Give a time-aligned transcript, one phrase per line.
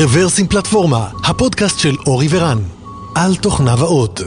[0.00, 2.58] רוורסים פלטפורמה, הפודקאסט של אורי ורן,
[3.14, 4.20] על תוכניו האות.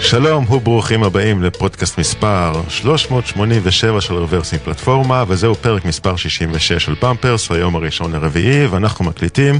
[0.00, 7.50] שלום וברוכים הבאים לפודקאסט מספר 387 של רוורסים פלטפורמה וזהו פרק מספר 66 של פמפרס,
[7.50, 9.58] היום הראשון לרביעי ואנחנו מקליטים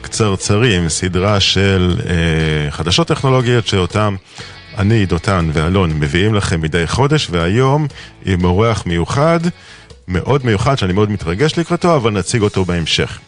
[0.00, 4.16] קצרצרים, סדרה של אה, חדשות טכנולוגיות שאותם
[4.78, 7.86] אני, דותן ואלון מביאים לכם מדי חודש והיום
[8.24, 9.40] עם אורח מיוחד,
[10.08, 13.18] מאוד מיוחד שאני מאוד מתרגש לקראתו אבל נציג אותו בהמשך.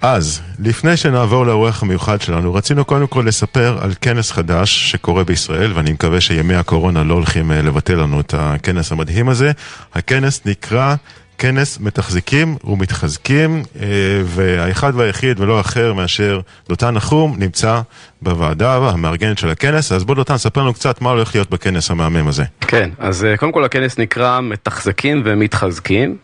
[0.00, 5.72] אז, לפני שנעבור לאורח המיוחד שלנו, רצינו קודם כל לספר על כנס חדש שקורה בישראל,
[5.72, 9.52] ואני מקווה שימי הקורונה לא הולכים אה, לבטל לנו את הכנס המדהים הזה.
[9.94, 10.94] הכנס נקרא
[11.38, 13.86] כנס מתחזקים ומתחזקים, אה,
[14.24, 17.80] והאחד והיחיד ולא אחר מאשר דותן נחום נמצא
[18.22, 19.92] בוועדה המארגנת של הכנס.
[19.92, 22.44] אז בוא דותן, ספר לנו קצת מה הולך להיות בכנס המהמם הזה.
[22.60, 26.16] כן, אז אה, קודם כל הכנס נקרא מתחזקים ומתחזקים.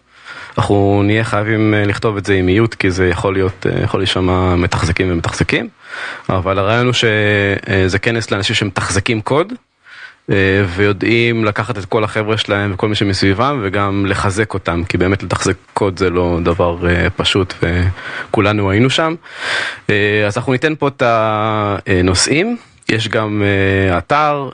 [0.58, 4.56] אנחנו נהיה חייבים אה, לכתוב את זה עם מיעוט כי זה יכול להיות, יכול להישמע
[4.56, 5.68] מתחזקים ומתחזקים,
[6.28, 9.52] אבל הרעיון הוא שזה כנס לאנשים שמתחזקים קוד.
[10.30, 10.36] אה,
[10.76, 15.56] ויודעים לקחת את כל החבר'ה שלהם וכל מי שמסביבם וגם לחזק אותם כי באמת לתחזק
[15.74, 16.78] קוד זה לא דבר
[17.16, 19.14] פשוט וכולנו היינו שם.
[19.88, 21.02] אז אנחנו ניתן פה את
[21.86, 22.56] הנושאים,
[22.88, 23.42] יש גם
[23.98, 24.50] אתר.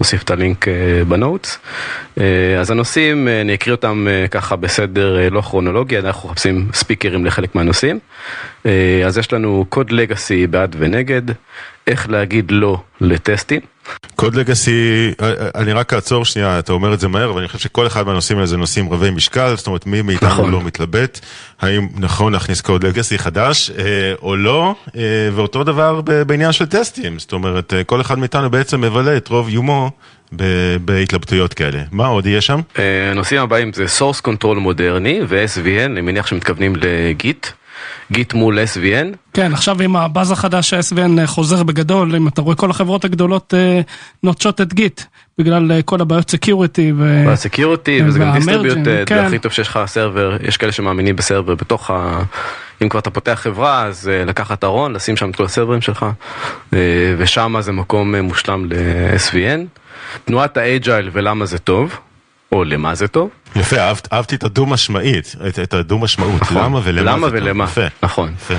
[0.00, 1.58] נוסיף את הלינק אה, בנוטס.
[2.20, 7.54] אה, אז הנושאים, אה, אני אקריא אותם ככה בסדר לא כרונולוגי, אנחנו מחפשים ספיקרים לחלק
[7.54, 7.98] מהנושאים.
[9.06, 11.22] אז יש לנו קוד לגאסי בעד ונגד,
[11.86, 13.60] איך להגיד לא לטסטים.
[14.16, 15.10] קוד לגאסי,
[15.54, 18.38] אני רק אעצור שנייה, אתה אומר את זה מהר, אבל אני חושב שכל אחד מהנושאים
[18.38, 20.50] האלה זה נושאים רבי משקל, זאת אומרת מי מאיתנו נכון.
[20.50, 21.20] לא מתלבט,
[21.60, 23.84] האם נכון להכניס קוד legacy חדש אה,
[24.22, 25.02] או לא, אה,
[25.34, 29.48] ואותו דבר בעניין של טסטים, זאת אומרת אה, כל אחד מאיתנו בעצם מבלה את רוב
[29.48, 29.90] יומו
[30.80, 31.82] בהתלבטויות כאלה.
[31.92, 32.60] מה עוד יהיה שם?
[33.10, 37.46] הנושאים הבאים זה source control מודרני ו-SVN, אני מניח שמתכוונים ל Git.
[38.12, 39.16] Git מול SVN.
[39.34, 43.80] כן, עכשיו עם הבאז החדש ה-SVN חוזר בגדול, אם אתה רואה כל החברות הגדולות אה,
[44.22, 45.02] נוטשות את Git,
[45.38, 46.92] בגלל אה, כל הבעיות security.
[46.98, 47.24] ו...
[47.34, 49.18] security, וזה גם distributed, אה, כן.
[49.18, 52.22] הכי טוב שיש לך server, יש כאלה שמאמינים ב server בתוך ה...
[52.82, 56.06] אם כבר אתה פותח חברה, אז לקחת ארון, לשים שם את כל הסרברים שלך,
[57.18, 59.80] ושם זה מקום מושלם ל-SVN.
[60.24, 61.98] תנועת ה agile ולמה זה טוב.
[62.52, 63.30] או למה זה טוב.
[63.56, 67.36] יפה, אהבת, אהבתי את הדו משמעית, את, את הדו משמעות, נכון, למה ולמה למה זה
[67.36, 67.72] ולמה, טוב.
[67.72, 67.94] יפה.
[68.02, 68.32] נכון.
[68.36, 68.54] יפה.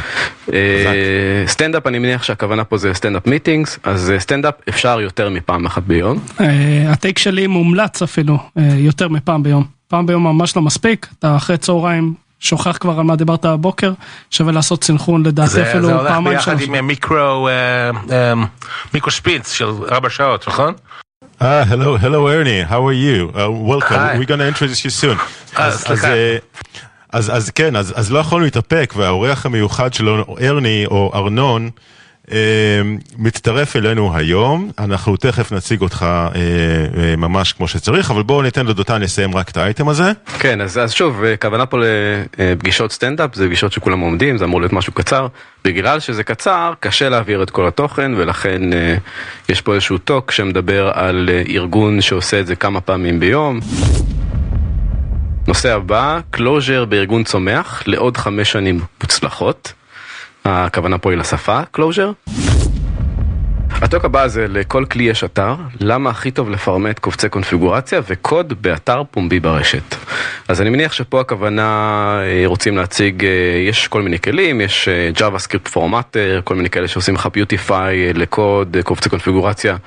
[0.53, 5.83] אה, סטנדאפ, אני מניח שהכוונה פה זה standup meetings, אז סטנדאפ אפשר יותר מפעם אחת
[5.83, 6.19] ביום.
[6.41, 9.63] אה, הטייק שלי מומלץ אפילו, אה, יותר מפעם ביום.
[9.87, 13.93] פעם ביום ממש לא מספיק, אתה אחרי צהריים שוכח כבר על מה דיברת הבוקר,
[14.29, 16.45] שווה לעשות סינכרון לדעתי אפילו פעמיים שלוש.
[16.45, 17.49] זה הולך ביחד עם מיקרו,
[18.93, 20.73] מיקרו שפיץ של ארבע שעות, נכון?
[21.43, 23.31] Ah, hello, hello Ernie, how are you?
[23.33, 24.15] Uh, welcome, Hi.
[24.17, 25.17] we're gonna introduce you soon.
[25.55, 26.05] אז, אז,
[27.13, 31.69] אז, אז כן, אז, אז לא יכולנו להתאפק, והאורח המיוחד שלו, ארני או ארנון, אמ,
[33.17, 38.65] מצטרף אלינו היום, אנחנו תכף נציג אותך אה, אה, ממש כמו שצריך, אבל בואו ניתן
[38.65, 40.11] לדותן לסיים רק את האייטם הזה.
[40.39, 41.77] כן, אז, אז שוב, אה, כוונה פה
[42.37, 45.27] לפגישות סטנדאפ, זה פגישות שכולם עומדים, זה אמור להיות משהו קצר.
[45.65, 48.61] בגלל שזה קצר, קשה להעביר את כל התוכן, ולכן
[49.49, 53.59] יש פה איזשהו טוק שמדבר על ארגון שעושה את זה כמה פעמים ביום.
[55.47, 59.73] נושא הבא, closure בארגון צומח לעוד חמש שנים מוצלחות.
[60.45, 62.31] הכוונה פה היא לשפה, closure.
[63.81, 69.03] הטוק הבא זה לכל כלי יש אתר, למה הכי טוב לפרמט קובצי קונפיגורציה וקוד באתר
[69.11, 69.95] פומבי ברשת.
[70.47, 71.63] אז אני מניח שפה הכוונה
[72.23, 73.31] אה, רוצים להציג, אה,
[73.67, 78.77] יש כל מיני כלים, יש אה, JavaScript פורמטר, כל מיני כאלה שעושים לך ביוטיפיי לקוד,
[78.83, 79.77] קובצי קונפיגורציה.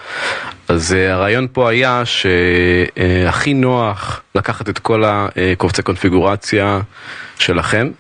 [0.69, 6.81] אז הרעיון פה היה שהכי נוח לקחת את כל הקובצי קונפיגורציה
[7.39, 7.91] שלכם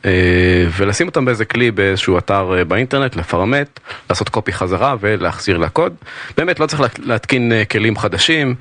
[0.76, 3.80] ולשים אותם באיזה כלי באיזשהו אתר באינטרנט, לפרמט,
[4.10, 5.94] לעשות קופי חזרה ולהחזיר לקוד.
[6.36, 8.54] באמת לא צריך להתקין כלים חדשים,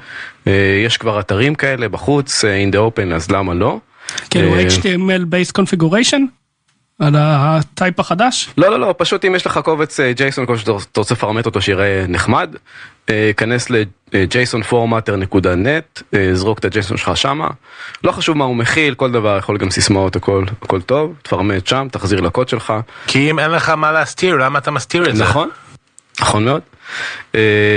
[0.85, 3.79] יש כבר אתרים כאלה בחוץ, in the open, אז למה לא?
[4.29, 6.42] כאילו HTML based configuration?
[6.99, 8.49] על הטייפ החדש?
[8.57, 12.05] לא לא לא פשוט אם יש לך קובץ ג'ייסון כמו שאתה רוצה לפרמט אותו שיראה
[12.07, 12.55] נחמד.
[13.37, 16.03] כנס ל-jasonformatter.net
[16.33, 17.47] זרוק את הג'ייסון שלך שמה.
[18.03, 21.13] לא חשוב מה הוא מכיל כל דבר יכול גם סיסמאות הכל הכל טוב.
[21.21, 22.73] תפרמט שם תחזיר לקוד שלך.
[23.07, 25.23] כי אם אין לך מה להסתיר למה אתה מסתיר את זה?
[25.23, 25.49] נכון.
[26.19, 26.61] נכון מאוד.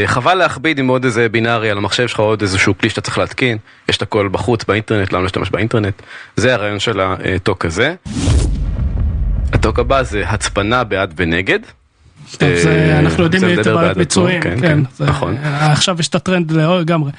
[0.07, 3.59] חבל להכביד עם עוד איזה בינארי על המחשב שלך עוד איזשהו כלי שאתה צריך להתקין.
[3.89, 6.03] יש את הכל בחוץ באינטרנט למה להשתמש באינטרנט?
[6.37, 7.95] זה הרעיון של הטוק הזה.
[9.53, 11.59] הטוק הבא זה הצפנה בעד ונגד.
[12.39, 15.37] טוב, זה, אנחנו יודעים את הבעיות ביצועים, כן, כן, כן, זה, נכון.
[15.43, 17.11] עכשיו יש את הטרנד לגמרי.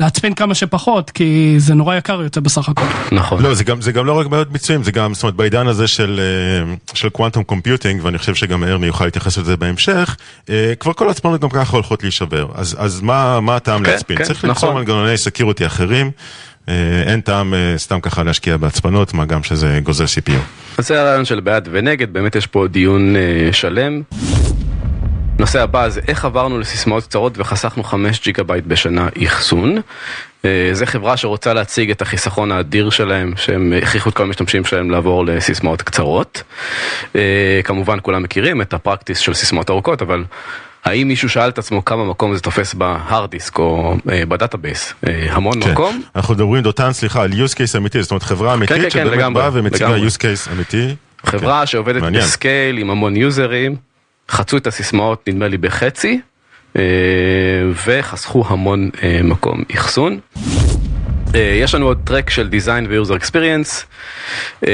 [0.00, 2.84] להצפין כמה שפחות, כי זה נורא יקר יוצא בסך הכל.
[3.12, 3.42] נכון.
[3.42, 5.88] לא, זה גם, זה גם לא רק בעיות ביצועים, זה גם, זאת אומרת, בעידן הזה
[5.88, 10.16] של, אה, של quantum computing, ואני חושב שגם ארני יוכל להתייחס לזה בהמשך,
[10.50, 12.48] אה, כבר כל הצפנות גם ככה הולכות להישבר.
[12.54, 14.16] אז, אז מה, מה הטעם כן, להצפין?
[14.16, 14.68] כן, צריך נכון.
[14.68, 16.10] ליצור מנגנוני security אחרים.
[16.68, 20.40] אה, אין טעם אה, סתם ככה להשקיע בהצפנות, מה גם שזה גוזל CPU.
[20.78, 24.02] אז זה הרעיון של בעד ונגד, באמת יש פה דיון אה, שלם.
[25.38, 29.80] נושא הבא זה איך עברנו לסיסמאות קצרות וחסכנו 5 ג'יגה בייט בשנה אחסון.
[30.72, 35.26] זה חברה שרוצה להציג את החיסכון האדיר שלהם, שהם הכריחו את כל המשתמשים שלהם לעבור
[35.26, 36.42] לסיסמאות קצרות.
[37.64, 40.24] כמובן כולם מכירים את ה practice של סיסמאות ארוכות, אבל
[40.84, 44.33] האם מישהו שאל את עצמו כמה מקום זה תופס ב hard disk או אה, ב
[44.33, 44.94] database?
[45.06, 45.72] אה, המון כן.
[45.72, 46.02] מקום.
[46.16, 49.12] אנחנו מדברים, דותן, סליחה, על use case אמיתי, זאת אומרת חברה אמיתית כן, כן, שבאמת
[49.12, 50.08] לגמרי, באה ומציגה לגמרי.
[50.08, 50.94] use case אמיתי.
[51.26, 51.66] חברה אוקיי.
[51.66, 52.24] שעובדת מעניין.
[52.24, 53.76] בסקייל עם המון יוזרים,
[54.30, 56.20] חצו את הסיסמאות נדמה לי בחצי,
[56.76, 56.82] אה,
[57.86, 60.18] וחסכו המון אה, מקום אחסון.
[61.34, 63.84] אה, יש לנו עוד טרק של ו-User Experience,
[64.66, 64.72] אה,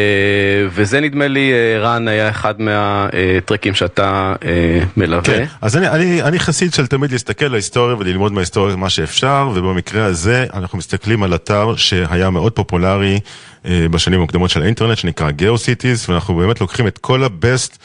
[0.70, 5.24] וזה נדמה לי, אה, רן, היה אחד מהטרקים שאתה אה, מלווה.
[5.24, 9.50] כן, אז אני, אני, אני חסיד של תמיד להסתכל על ההיסטוריה וללמוד מההיסטוריה מה שאפשר,
[9.54, 13.20] ובמקרה הזה אנחנו מסתכלים על אתר שהיה מאוד פופולרי
[13.64, 17.76] בשנים המוקדמות של האינטרנט, שנקרא GeoCities, ואנחנו באמת לוקחים את כל ה-best,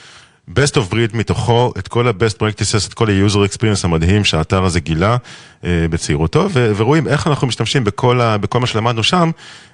[0.49, 4.79] best of breed מתוכו, את כל ה-best practices, את כל ה-user experience המדהים שהאתר הזה
[4.79, 5.17] גילה
[5.63, 9.31] אה, בצעירותו, ו- ורואים איך אנחנו משתמשים בכל, ה- בכל מה שלמדנו שם,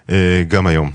[0.10, 0.92] אה, גם היום.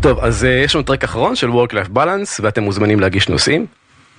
[0.00, 3.66] טוב, אז uh, יש לנו טרק אחרון של Work-Life Balance, ואתם מוזמנים להגיש נושאים.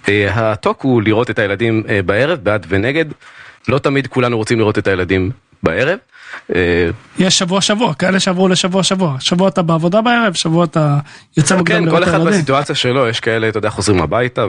[0.06, 3.06] Uh, הטוק הוא לראות את הילדים uh, בערב, בעד ונגד.
[3.68, 5.32] לא תמיד כולנו רוצים לראות את הילדים
[5.64, 5.98] בערב.
[6.50, 6.54] Uh,
[7.18, 9.18] יש שבוע שבוע, כאלה שעברו לשבוע שבוע.
[9.20, 10.98] שבוע אתה בעבודה בערב, שבוע אתה
[11.38, 12.22] יוצא מוקדם כן, כל אחד.
[12.22, 14.46] בסיטואציה שלו, יש כאלה, אתה יודע, חוזרים הביתה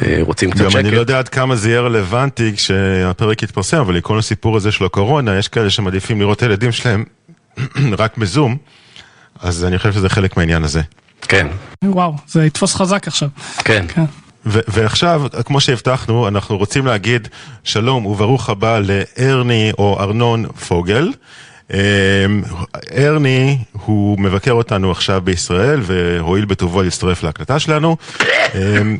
[0.00, 0.80] ורוצים קצת גם שקט.
[0.80, 4.84] אני לא יודע עד כמה זה יהיה רלוונטי כשהפרק יתפרסם, אבל לכל הסיפור הזה של
[4.84, 7.04] הקורונה, יש כאלה שמעדיפים לראות את הילדים שלהם
[7.98, 8.56] רק בזום,
[9.40, 10.80] אז אני חושב שזה חלק מהעניין הזה.
[11.22, 11.46] כן,
[11.84, 13.28] וואו, זה יתפוס חזק עכשיו.
[13.64, 13.84] כן.
[13.88, 14.04] כן.
[14.46, 17.28] ו- ועכשיו, כמו שהבטחנו, אנחנו רוצים להגיד
[17.64, 21.12] שלום וברוך הבא לארני או ארנון פוגל.
[21.72, 21.78] אמ,
[22.96, 27.96] ארני הוא מבקר אותנו עכשיו בישראל והואיל בטובו להצטרף להקלטה שלנו.
[28.54, 28.98] אמ,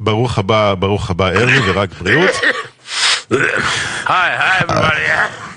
[0.00, 2.30] ברוך הבא, ברוך הבא ארני ורק בריאות.
[4.06, 4.10] Hi
[4.60, 5.47] everybody.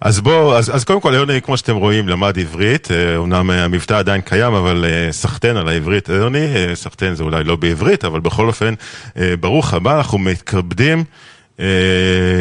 [0.00, 3.64] אז בואו, אז, אז קודם כל ארני, כמו שאתם רואים, למד עברית, אה, אומנם אה,
[3.64, 8.20] המבטא עדיין קיים, אבל אה, סחטיין על העברית אה, סחטיין זה אולי לא בעברית, אבל
[8.20, 8.74] בכל אופן,
[9.16, 11.04] אה, ברוך הבא, אנחנו מתכבדים,
[11.60, 11.66] אה,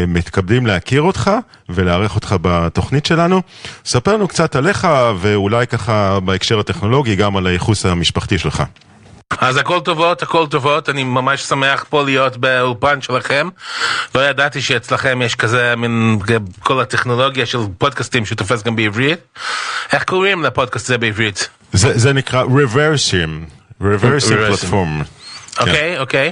[0.07, 1.31] מתכבדים להכיר אותך
[1.69, 3.41] ולארח אותך בתוכנית שלנו.
[3.85, 4.87] ספר לנו קצת עליך,
[5.19, 8.63] ואולי ככה בהקשר הטכנולוגי, גם על הייחוס המשפחתי שלך.
[9.37, 13.49] אז הכל טובות, הכל טובות, אני ממש שמח פה להיות באולפן שלכם.
[14.15, 16.19] לא ידעתי שאצלכם יש כזה מין
[16.59, 19.19] כל הטכנולוגיה של פודקאסטים שתופס גם בעברית.
[19.93, 21.49] איך קוראים לפודקאסט הזה בעברית?
[21.73, 24.51] זה, זה נקרא reversing Reversing.
[24.51, 25.03] platform.
[25.59, 26.31] אוקיי, אוקיי.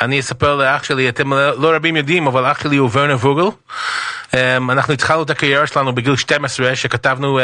[0.00, 3.56] אני אספר לאח שלי, אתם לא לא רבים יודעים, אבל אח שלי הוא ורנר ווגל.
[4.30, 4.34] אמ,
[4.70, 7.42] אנחנו התחלנו את הקריירה שלנו בגיל 12, שכתבנו אה,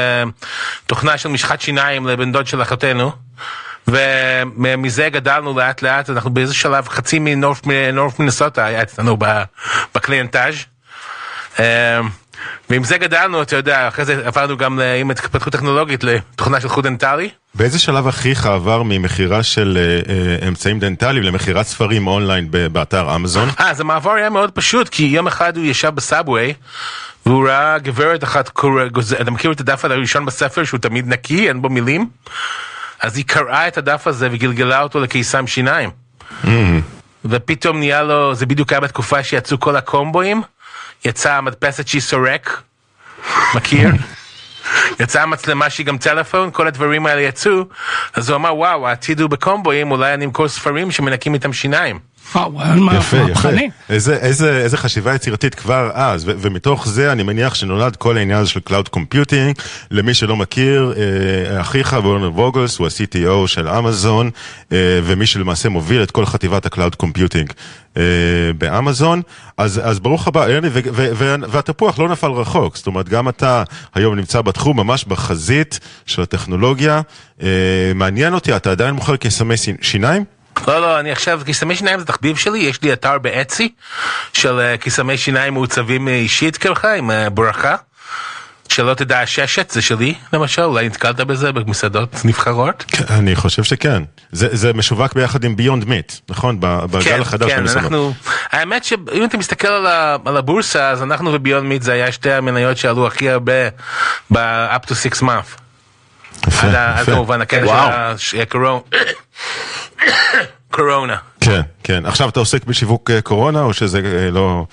[0.86, 3.12] תוכנה של משחת שיניים לבן דוד של אחותנו.
[3.88, 9.16] ומזה גדלנו לאט לאט, אנחנו באיזה שלב חצי מ North, מ North Minnesota היה אצלנו
[9.94, 10.54] ב clientage.
[11.56, 11.60] אמ,
[12.70, 16.84] ועם זה גדלנו, אתה יודע, אחרי זה עברנו גם עם התפתחות טכנולוגית לתוכנה של חוט
[16.84, 17.30] דנטלי.
[17.54, 23.48] באיזה שלב אחיך עבר ממכירה של אה, אה, אמצעים דנטליים למכירת ספרים אונליין באתר אמזון?
[23.60, 26.54] אה, אז המעבר היה מאוד פשוט, כי יום אחד הוא ישב ב subway,
[27.26, 31.48] והוא ראה גברת אחת, קורא, גוז- אתה מכיר את הדף הראשון בספר שהוא תמיד נקי,
[31.48, 32.08] אין בו מילים?
[33.00, 35.90] אז היא קראה את הדף הזה וגלגלה אותו לקיסם שיניים.
[37.24, 40.42] ופתאום נהיה לו, זה בדיוק היה בתקופה שיצאו כל הקומבואים,
[41.04, 42.62] יצאה המדפסת שהיא סורק,
[43.54, 43.90] מכיר?
[45.00, 47.64] יצאה המצלמה שהיא גם טלפון, כל הדברים האלה יצאו,
[48.14, 51.98] אז הוא אמר וואו העתיד הוא בקומבואים, אולי אני אמכור ספרים שמנקים איתם שיניים.
[52.76, 53.48] מה- יפה, יפה.
[53.90, 58.38] איזה, איזה, איזה חשיבה יצירתית כבר אז, ו- ומתוך זה אני מניח שנולד כל העניין
[58.38, 59.62] הזה של Cloud Computing.
[59.90, 64.30] למי שלא מכיר, אה, אחיך וורנר ווגלס הוא ה-CTO של אמזון,
[64.72, 67.52] אה, ומי שלמעשה מוביל את כל חטיבת ה-Cloud Computing
[67.96, 68.02] אה,
[68.58, 69.22] באמזון.
[69.58, 73.28] אז, אז ברוך הבא, ארני, ו- ו- ו- והתפוח לא נפל רחוק, זאת אומרת, גם
[73.28, 73.62] אתה
[73.94, 77.00] היום נמצא בתחום, ממש בחזית של הטכנולוגיה.
[77.42, 77.48] אה,
[77.94, 80.24] מעניין אותי, אתה עדיין מוכר קסמי שיניים?
[80.66, 83.72] לא, לא, אני עכשיו, קיסמי שיניים זה תחביב שלי, יש לי אתר באצי
[84.32, 87.76] של אה, קיסמי שיניים מעוצבים אה, אישית ככה, עם אה, ברכה.
[88.68, 92.84] שלא תדע הששת זה שלי למשל, אולי נתקלת בזה במסעדות נבחרות?
[92.88, 94.02] כן, אני חושב שכן.
[94.32, 96.56] זה, זה משווק ביחד עם ביונד מיט, נכון?
[96.60, 97.82] בגל כן, החדש כן, במסעדות.
[97.82, 98.14] אנחנו,
[98.52, 102.32] האמת שאם אתה מסתכל על, ה, על הבורסה אז אנחנו וביונד מיט זה היה שתי
[102.32, 103.52] המניות שעלו הכי הרבה
[104.30, 105.60] ב-up to six month.
[106.48, 107.12] יפה, עד ה- עד יפה.
[107.12, 107.68] כמובן הכנס
[108.18, 108.84] של וואו.
[110.70, 111.16] קורונה.
[111.40, 112.06] כן, כן.
[112.06, 114.64] עכשיו אתה עוסק בשיווק אה, קורונה, או שזה אה, לא...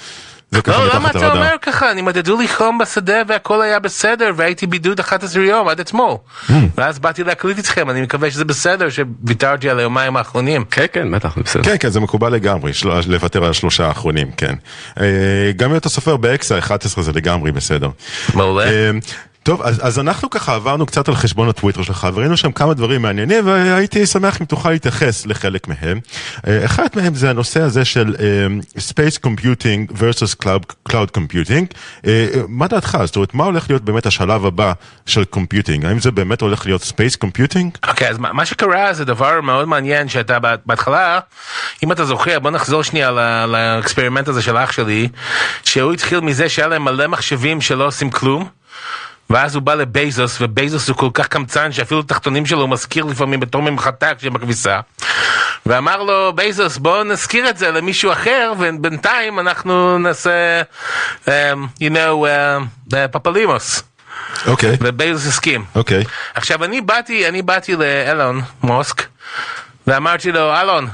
[0.52, 1.32] זה ככה לא, למה אתה?
[1.32, 1.92] אומר ככה?
[1.92, 6.16] אני מדדו לי חום בשדה והכל היה בסדר והייתי בידוד 11 יום עד אתמול.
[6.48, 6.54] Hmm.
[6.78, 10.66] ואז באתי להקליט איתכם, אני מקווה שזה בסדר שוויתרתי על היומיים האחרונים.
[10.72, 11.64] כן, כן, בטח, בסדר.
[11.64, 12.90] כן, כן, זה מקובל לגמרי, של...
[13.08, 14.56] לוותר על השלושה האחרונים, כן.
[15.00, 17.90] אה, גם אם אתה סופר באקסה 11 זה לגמרי בסדר.
[18.34, 18.66] מעולה.
[19.46, 23.02] טוב, אז, אז אנחנו ככה עברנו קצת על חשבון הטוויטר שלך, וראינו שם כמה דברים
[23.02, 26.00] מעניינים, והייתי שמח אם תוכל להתייחס לחלק מהם.
[26.48, 28.48] אה, אחד מהם זה הנושא הזה של אה,
[28.78, 31.66] Space Computing versus Cloud, Cloud Computing.
[32.08, 32.98] אה, מה דעתך?
[33.06, 34.74] זאת אומרת, מה הולך להיות באמת השלב הבא
[35.06, 35.88] של Computing?
[35.88, 37.88] האם זה באמת הולך להיות Space Computing?
[37.90, 41.20] אוקיי, אז מה שקרה זה דבר מאוד מעניין שאתה בה- בהתחלה,
[41.84, 43.12] אם אתה זוכר, בוא נחזור שנייה
[43.48, 45.08] ל experiment הזה של אח שלי,
[45.64, 48.48] שהוא התחיל מזה שהיה להם מלא מחשבים שלא עושים כלום.
[49.30, 53.06] ואז הוא בא לבייזוס, ובייזוס הוא כל כך קמצן שאפילו את התחתונים שלו הוא משכיר
[53.06, 54.80] לפעמים בתור ממחטה כשבכביסה.
[55.66, 60.62] ואמר לו בייזוס בוא נשכיר את זה למישהו אחר ובינתיים אנחנו נעשה,
[61.26, 61.30] um,
[61.82, 62.26] you know,
[62.92, 63.84] uh, פפלימוס.
[64.48, 65.66] אוקיי, ובייזוס הסכים.
[65.76, 66.04] אוקיי.
[66.36, 69.04] עכשיו אני באתי, אני באתי לאלון מאסק
[69.88, 70.88] ואמרתי לו אלון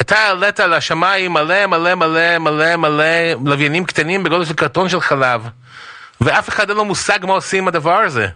[0.00, 3.04] אתה העלית לשמיים מלא מלא מלא מלא מלא
[3.44, 5.48] לוויינים קטנים בגודל של קרטון של חלב
[6.20, 8.26] ואף אחד אין לו מושג מה עושים עם הדבר הזה.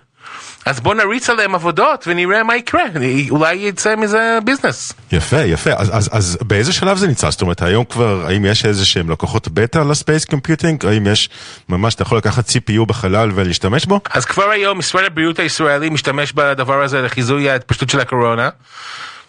[0.66, 2.82] אז בוא נריץ עליהם עבודות ונראה מה יקרה,
[3.30, 4.92] אולי יצא מזה ביזנס.
[5.12, 5.70] יפה, יפה.
[5.76, 7.30] אז, אז, אז באיזה שלב זה נמצא?
[7.30, 10.86] זאת אומרת, היום כבר, האם יש איזה שהם לקוחות בטא ל space computing?
[10.86, 11.28] האם יש
[11.68, 14.00] ממש, אתה יכול לקחת CPU בחלל ולהשתמש בו?
[14.10, 18.48] אז כבר היום משרד הבריאות הישראלי משתמש בדבר הזה לחיזוי ההתפשטות של הקורונה.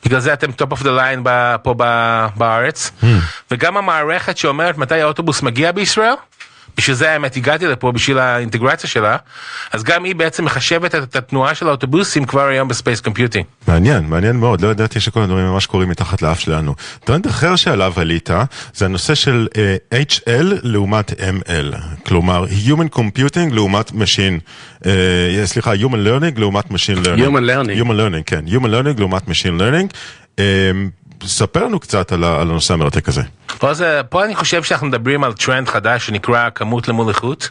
[0.05, 1.27] בגלל זה אתם top of the line
[1.61, 1.73] פה
[2.35, 2.91] בארץ.
[3.51, 6.13] וגם המערכת שאומרת מתי האוטובוס מגיע בישראל,
[6.77, 9.17] בשביל זה האמת הגעתי לפה בשביל האינטגרציה שלה,
[9.71, 13.45] אז גם היא בעצם מחשבת את התנועה של האוטובוסים כבר היום ב space computing.
[13.67, 16.75] מעניין, מעניין מאוד, לא ידעתי שכל הדברים ממש קורים מתחת לאף שלנו.
[17.03, 18.29] טרנד אחר שעליו עלית,
[18.73, 21.75] זה הנושא של uh, HL לעומת ML,
[22.05, 24.39] כלומר Human Computing לעומת Machine,
[24.79, 24.85] uh,
[25.45, 27.27] סליחה, Human Learning לעומת Machine Learning.
[27.27, 27.83] Human Learning.
[27.83, 29.93] Human Learning, כן, Human Learning לעומת Machine Learning.
[30.37, 30.41] Uh,
[31.25, 33.21] ספר לנו קצת על, על הנושא המרתק הזה.
[33.57, 37.49] פה, זה, פה אני חושב שאנחנו מדברים על טרנד חדש שנקרא כמות למול איכות.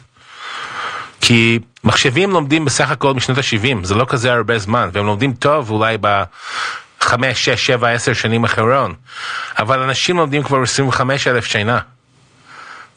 [1.21, 5.71] כי מחשבים לומדים בסך הכל משנות ה-70, זה לא כזה הרבה זמן, והם לומדים טוב
[5.71, 6.23] אולי ב...
[7.01, 8.93] חמש, שש, שבע, עשר שנים אחרון,
[9.59, 11.79] אבל אנשים לומדים כבר 25 אלף שנה.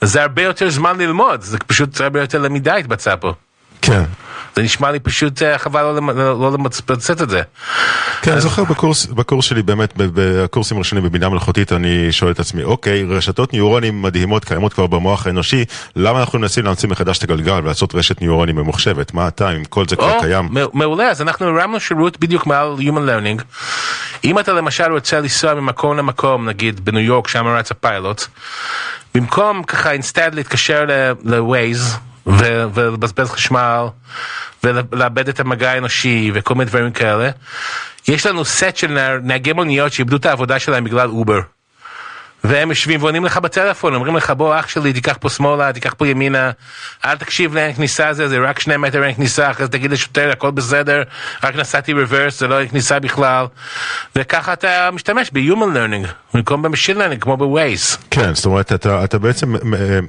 [0.02, 3.32] וזה הרבה יותר זמן ללמוד, זה פשוט הרבה יותר למידה התבצעה פה.
[3.82, 4.02] כן.
[4.56, 7.42] זה נשמע לי פשוט אה, חבל לא למ- לא למצפצת את זה.
[8.22, 12.62] כן, אני זוכר בקורס, בקורס שלי באמת, בקורסים הראשונים בבינה מלאכותית, אני שואל את עצמי,
[12.62, 15.64] אוקיי, רשתות ניורונים מדהימות קיימות כבר במוח האנושי,
[15.96, 19.14] למה אנחנו מנסים להמציא מחדש את הגלגל ולעשות רשת ניורונים ממוחשבת?
[19.14, 20.48] מה הטעם אם כל זה כבר קיים?
[20.72, 23.42] מעולה, אז אנחנו הרמנו שירות בדיוק מעל Human Learning.
[24.24, 28.24] אם אתה למשל רוצה לנסוע ממקום למקום, נגיד בניו יורק, שם רץ הפיילוט,
[29.14, 30.84] במקום ככה instead להתקשר
[31.24, 31.96] ל-Waze
[32.26, 33.86] ולבזבז חשמל
[34.64, 37.30] ולאבד את המגע האנושי וכל מיני דברים כאלה,
[38.08, 41.40] יש לנו סט של נהגי מוניות שאיבדו את העבודה שלהם בגלל Uber.
[42.44, 46.06] והם יושבים ועונים לך בטלפון, אומרים לך בוא אח שלי תיקח פה שמאלה, תיקח פה
[46.08, 46.50] ימינה,
[47.04, 50.30] אל תקשיב לאין כניסה זה, זה רק שני מטר אין כניסה, אחרי זה תגיד לשוטר
[50.32, 51.02] הכל בסדר,
[51.42, 53.46] רק נסעתי רוורס, זה לא אין כניסה בכלל,
[54.16, 57.98] וככה אתה משתמש ב-Human Learning, במקום ב-Machine Learning כמו ב-Waze.
[58.10, 59.58] כן, זאת אומרת, אתה, אתה בעצם מ-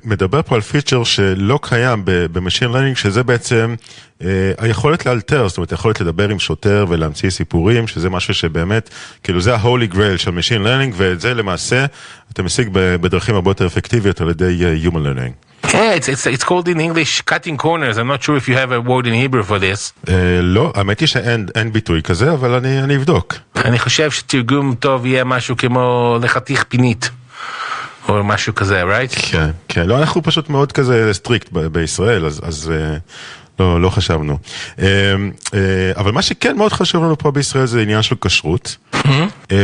[0.03, 4.14] מדבר פה על פיצ'ר שלא קיים ב- ב machine learning, שזה בעצם אה,
[4.57, 8.89] היכולת לאלתר, זאת אומרת, היכולת לדבר עם שוטר ולהמציא סיפורים, שזה משהו שבאמת,
[9.23, 11.85] כאילו זה ה-holy grail של machine learning, ואת זה למעשה
[12.33, 15.45] אתה משיג בדרכים הרבה יותר אפקטיביות על ידי אה, Human Learning.
[15.65, 18.71] Yeah, it's, it's, it's called in English cutting corners, I'm not sure if you have
[18.71, 20.09] a word in Hebrew for this.
[20.09, 23.35] אה, לא, האמת היא שאין אין ביטוי כזה, אבל אני, אני אבדוק.
[23.55, 27.09] אני חושב שתרגום טוב יהיה משהו כמו לחתוך פינות,
[28.09, 29.31] או משהו כזה, right?
[29.31, 32.97] כן, כן, לא, אנחנו פשוט מאוד כזה strict בישראל, אז, אז אה,
[33.59, 34.37] לא, לא חשבנו.
[34.79, 34.85] אה,
[35.53, 38.75] אה, אבל מה שכן מאוד חשוב לנו פה בישראל זה עניין של כשרות.
[39.51, 39.57] אה,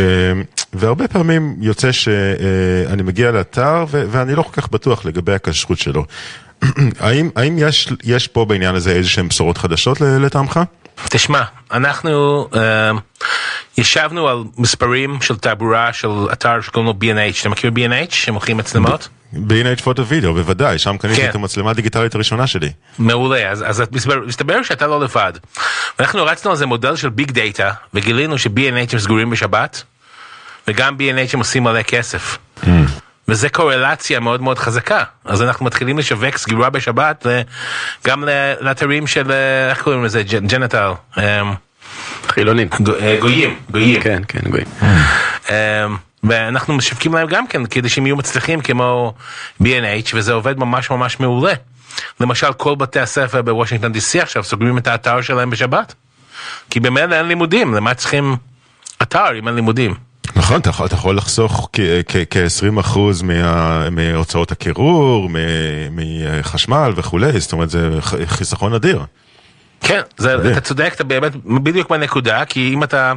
[0.73, 6.05] והרבה פעמים יוצא שאני מגיע לאתר ואני לא כל כך בטוח לגבי הכשרות שלו.
[6.99, 10.59] האם, האם יש, יש פה בעניין הזה איזה שהן בשורות חדשות לטעמך?
[11.09, 12.91] תשמע, אנחנו, אה,
[13.77, 19.07] ישבנו על מספרים של תעבורה של אתר שקוראים לו B&H, אתה מכיר B&H שמוכרים מצלמות?
[19.33, 21.29] B&H פוטו וידאו, בוודאי, שם קניתי כן.
[21.29, 22.69] את המצלמה הדיגיטלית הראשונה שלי.
[22.99, 25.33] מעולה, אז, אז מסתבר, מסתבר שאתה לא לבד.
[25.99, 29.83] אנחנו רצנו על זה מודל של ביג דאטה, וגילינו ש-B&H הם סגורים בשבת,
[30.67, 32.37] וגם B&H הם עושים מלא כסף.
[33.31, 35.03] וזה קורלציה מאוד מאוד חזקה.
[35.25, 37.25] אז אנחנו מתחילים לשווק סגירה בשבת
[38.07, 38.23] גם
[38.61, 40.23] לאתרים של, אה, איך קוראים לזה?
[40.23, 40.91] ג'נטל.
[41.17, 41.23] אמ,
[42.27, 42.67] חילונים.
[43.01, 44.01] אה, גויים, גויים.
[44.01, 44.67] כן, כן, גויים.
[45.49, 45.55] אמ,
[46.23, 49.13] ואנחנו משווקים להם גם כן כדי שהם יהיו מצליחים כמו
[49.63, 51.53] B&H וזה עובד ממש ממש מעולה.
[52.19, 55.93] למשל כל בתי הספר בוושינגטון די.סי עכשיו סוגרים את האתר שלהם בשבת.
[56.69, 58.35] כי במילא אין לימודים, למה צריכים
[59.01, 60.10] אתר אם אין לימודים?
[60.35, 61.69] נכון, אתה יכול, אתה יכול לחסוך
[62.29, 62.99] כ-20%
[63.91, 65.35] מהוצאות הקירור, מ-
[65.91, 67.89] מחשמל וכולי, זאת אומרת זה
[68.25, 69.03] חיסכון אדיר.
[69.83, 70.51] כן, זה.
[70.51, 71.31] אתה צודק, אתה באמת
[71.63, 73.13] בדיוק בנקודה, כי אם אתה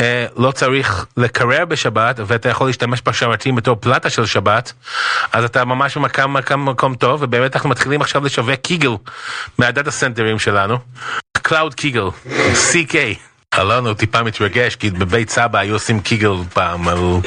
[0.00, 4.72] אה, לא צריך לקרר בשבת ואתה יכול להשתמש בשרתים בתור פלטה של שבת,
[5.32, 8.90] אז אתה ממש במקום מקום, מקום טוב, ובאמת אנחנו מתחילים עכשיו לשווק קיגל
[9.58, 10.78] מהדאטה סנטרים שלנו,
[11.48, 12.08] Cloud קיגל,
[12.72, 12.94] CK.
[13.58, 17.22] אלון הוא טיפה מתרגש, כי בבית סבא היו עושים קיגל פעם, אבל הוא-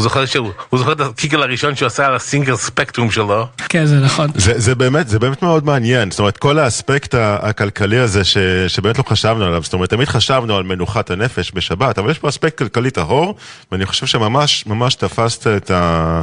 [0.00, 3.46] זוכר שהוא, הוא זוכר את הקיגל הראשון שהוא עשה על הסינגל ספקטרום שלו.
[3.68, 4.30] כן, זה נכון.
[4.34, 8.38] זה, זה באמת, זה באמת מאוד מעניין, זאת אומרת כל האספקט הכלכלי הזה ש,
[8.68, 12.28] שבאמת לא חשבנו עליו, זאת אומרת תמיד חשבנו על מנוחת הנפש בשבת, אבל יש פה
[12.28, 13.34] אספקט כלכלי טהור,
[13.72, 16.22] ואני חושב שממש ממש תפסת את ה...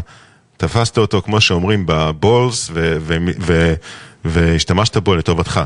[0.58, 2.98] תפסת אותו כמו שאומרים ב balls ו...
[3.01, 3.74] ו, ו
[4.25, 5.62] והשתמשת בו לטובתך.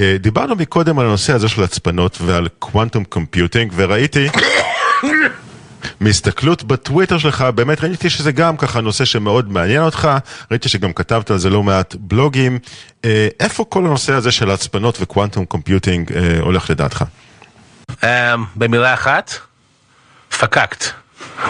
[0.00, 4.28] אה, דיברנו מקודם על הנושא הזה של הצפנות ועל quantum computing וראיתי
[6.00, 10.08] מהסתכלות בטוויטר שלך, באמת ראיתי שזה גם ככה נושא שמאוד מעניין אותך,
[10.50, 12.58] ראיתי שגם כתבת על זה לא מעט בלוגים.
[13.04, 17.04] אה, איפה כל הנושא הזה של הצפנות ו quantum computing אה, הולך לדעתך?
[17.92, 18.04] Um,
[18.56, 19.34] במילה אחת,
[20.38, 20.84] פקקט.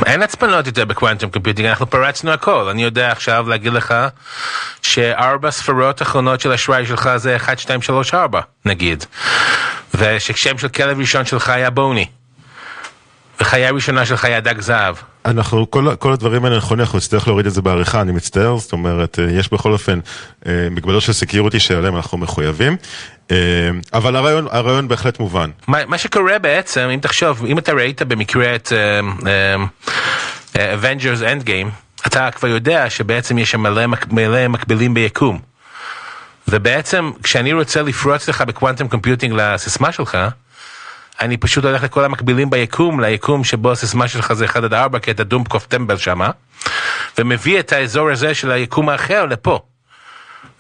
[0.07, 2.69] אין הצפנות יותר ב quantum computing, אנחנו פרצנו הכל.
[2.69, 3.95] אני יודע עכשיו להגיד לך
[4.83, 9.05] שארבע ספרות אחרונות של אשראי שלך זה 1, 2, 3, 4 נגיד.
[9.95, 12.07] וששם של כלב ראשון שלך היה בוני.
[13.41, 14.95] וחיה ראשונה שלך היה דג זהב.
[15.31, 18.73] אנחנו, כל, כל הדברים האלה נכונים, אנחנו נצטרך להוריד את זה בעריכה, אני מצטער, זאת
[18.73, 20.01] אומרת, אה, יש בכל אופן
[20.47, 22.77] אה, מגבלות של security שעליהם אנחנו מחויבים,
[23.31, 23.37] אה,
[23.95, 25.51] אבל הרעיון, הרעיון בהחלט מובן.
[25.67, 28.73] מה, מה שקורה בעצם, אם תחשוב, אם אתה ראית במקרה את
[30.55, 31.69] Avengers Endgame,
[32.07, 35.41] אתה כבר יודע שבעצם יש שם מלא, מלא מקבילים ביקום.
[36.49, 40.19] ובעצם כשאני רוצה לפרוץ לך בקוונטום קומפיוטינג לסיסמה שלך,
[41.21, 45.11] אני פשוט הולך לכל המקבילים ביקום, ליקום שבו הסיסמה שלך זה 1 עד 4, כי
[45.11, 46.31] אתה דומפקוף טמבל שמה,
[47.19, 49.61] ומביא את האזור הזה של היקום האחר לפה.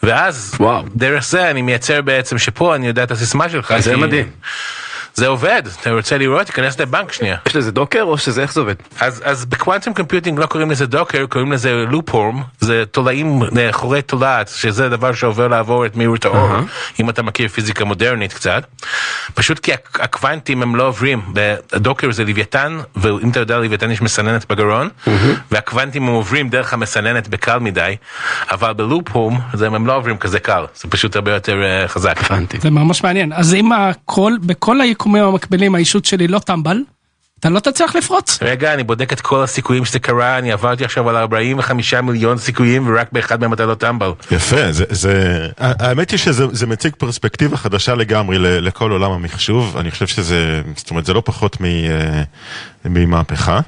[0.03, 0.85] ואז, וואו.
[0.97, 3.75] דרך זה אני מייצר בעצם שפה אני יודע את הסיסמה שלך.
[3.79, 4.31] זה כי- מדהים.
[5.19, 7.37] זה עובד, אתה רוצה לראות, תיכנס לבנק שנייה.
[7.47, 8.75] יש לזה Docker או שזה איך זה עובד?
[9.01, 13.69] אז, אז ב quantum computing לא קוראים לזה Docker, קוראים לזה לופורם, זה תולעים, אה,
[13.73, 16.49] חורי תולעת, שזה דבר שעובר לעבור את מהירות האור,
[17.01, 18.65] אם אתה מכיר פיזיקה מודרנית קצת.
[19.35, 21.21] פשוט כי הק- הקוונטים הם לא עוברים,
[21.73, 24.89] ה Docker זה לוויתן, ואם אתה יודע לוויתן יש מסננת בגרון,
[25.51, 27.97] והקוונטים הם עוברים דרך המסננת בקל מדי,
[28.51, 32.19] אבל בלופורם הם לא עוברים כזה קל, זה פשוט הרבה יותר אה, חזק.
[32.31, 32.59] הבנתי.
[32.61, 33.33] זה ממש מעניין.
[33.33, 36.79] אז אם הכל, בכל היקומים המקבילים האישות שלי לא טמבל,
[37.41, 38.39] אתה לא תצליח לפרוץ.
[38.43, 42.89] רגע, אני בודק את כל הסיכויים שזה קרה, אני עברתי עכשיו על 45 מיליון סיכויים
[42.89, 44.13] ורק באחד מהם אתה לא טמבל.
[44.31, 49.77] יפה, זה, זה, האמת היא שזה זה מציג פרספקטיבה חדשה לגמרי ל- לכל עולם המחשוב,
[49.77, 52.23] אני חושב שזה, זאת אומרת, זה לא פחות מ, אה,
[52.85, 53.61] ממהפכה.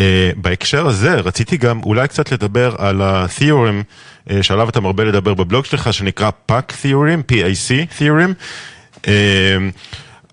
[0.00, 3.82] אה, בהקשר הזה רציתי גם אולי קצת לדבר על ה-theorem
[4.30, 8.32] אה, שעליו אתה מרבה לדבר בבלוג שלך, שנקרא PAC theorem, P-A-C theorem.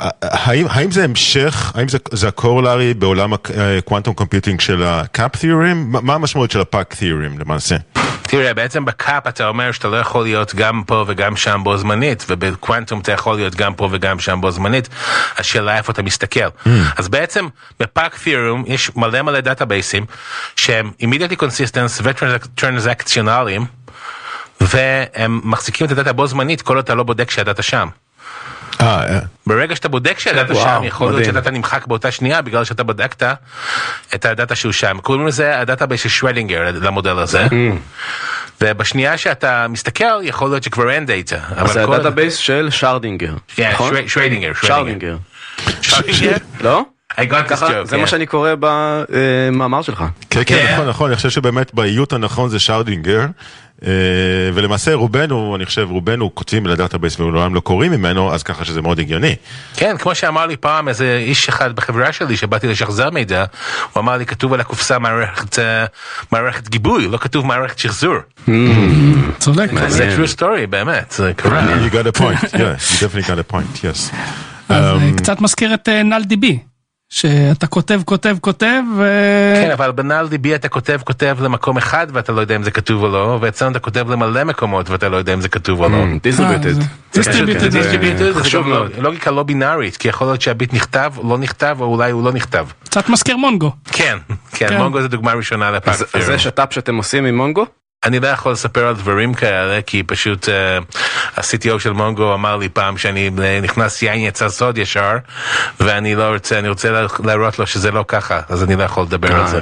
[0.02, 4.84] אה, האם, האם זה המשך, האם זה, זה ה corollary בעולם ה quantum computing של
[4.84, 5.76] ה-CAP theorem?
[6.02, 7.76] מה המשמעות של ה-PAC theorem למעשה?
[8.22, 11.78] תראה, בעצם ב CAP אתה אומר שאתה לא יכול להיות גם פה וגם שם בו
[11.78, 14.90] זמנית, ובקוונטום אתה יכול להיות גם פה וגם שם בו זמנית,
[15.38, 16.50] השאלה איפה אתה מסתכל.
[16.98, 17.48] אז בעצם
[17.80, 20.06] ב PAC theorem יש מלא מלא דאטאבייסים
[20.56, 23.66] שהם immediately consistent וטרנזקציונליים,
[24.62, 27.88] והם מחזיקים את הדאטה בו זמנית כל עוד אתה לא בודק שהדאטה שם.
[28.82, 30.18] אה, אה, ברגע שאתה בודק
[30.50, 31.26] וואו, שם, יכול להיות.
[31.26, 33.24] שהדאטה נמחק באותה שנייה בגלל שאתה בדקת
[34.15, 34.98] את הדאטה שהוא שם.
[35.02, 37.46] קוראים לזה ה database של שרדינגר למודל הזה.
[37.46, 37.54] Mm.
[38.62, 41.38] ובשנייה שאתה מסתכל, יכול להיות שכבר אין דאטה.
[41.65, 43.34] זה ה database של שרדינגר.
[43.56, 43.96] כן, נכון?
[43.96, 44.52] שר- שרדינגר.
[44.62, 45.18] שרדינגר.
[45.82, 46.36] שרדינגר?
[46.62, 46.86] לא?
[47.19, 47.86] I got this ככה.
[47.86, 47.97] זה.
[47.97, 50.03] מה שאני קורא במאמר שלך.
[50.29, 50.73] כן, כן.
[50.73, 53.25] נכון, נכון, אני חושב שבאמת באיות הנכון זה שרדינגר.
[53.86, 53.91] אה,
[54.53, 58.82] ולמעשה רובנו, אני חושב רובנו כותבים ל database ולעולם לא קוראים ממנו, אז ככה שזה
[58.82, 59.36] מאוד הגיוני.
[59.75, 63.45] כן, כמו שאמר לי פעם איזה איש אחד בחברה שלי שבאתי לשחזר מידע,
[63.93, 65.86] הוא אמר לי כתוב על הקופסה מערכת, אה,
[66.32, 68.15] מערכת גיבוי, לא כתוב מערכת שחזור.
[69.39, 69.69] צודק.
[69.88, 71.62] זה true story, באמת, זה קרה.
[71.86, 74.15] You got a point, yeah, you definitely got a point, yes.
[74.69, 76.60] אז אה, אמ, קצת מזכיר את נל דיבי,
[77.10, 79.04] שאתה כותב, כותב, כותב, ו...
[79.63, 83.04] כן, אבל בנ"ל דיבי אתה כותב כותב למקום אחד ואתה לא יודע אם זה כתוב
[83.04, 85.98] או לא, ואצלנו אתה כותב למלא מקומות ואתה לא יודע אם זה כתוב או לא.
[86.04, 86.82] Mm, distributed.
[87.17, 88.91] אה, זה- חשוב גם מאוד.
[88.98, 92.67] לוגיקה לא בינארית, כי יכול להיות שהביט נכתב, לא נכתב, או אולי הוא לא נכתב.
[92.84, 93.72] קצת מזכיר מונגו.
[93.91, 94.17] כן,
[94.52, 94.78] כן, כן.
[94.78, 97.65] Mongo זה דוגמה ראשונה ל PAC אז זה שת"פ שאתם עושים עם Mongo?
[98.06, 100.78] אני לא יכול לספר על דברים כאלה, כי פשוט אה,
[101.38, 103.30] ה-CTO של Mongo אמר לי פעם שאני
[103.62, 105.18] נכנס יין יצא סוד ישר,
[105.80, 109.04] ואני לא רוצה, אני רוצה לה- להראות לו שזה לא ככה, אז אני לא יכול
[109.04, 109.60] לדבר על אה, זה.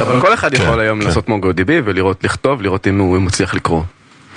[0.00, 3.82] אבל כל אחד יכול היום לעשות MongoDB ולראות לכתוב, לראות אם הוא מצליח לקרוא.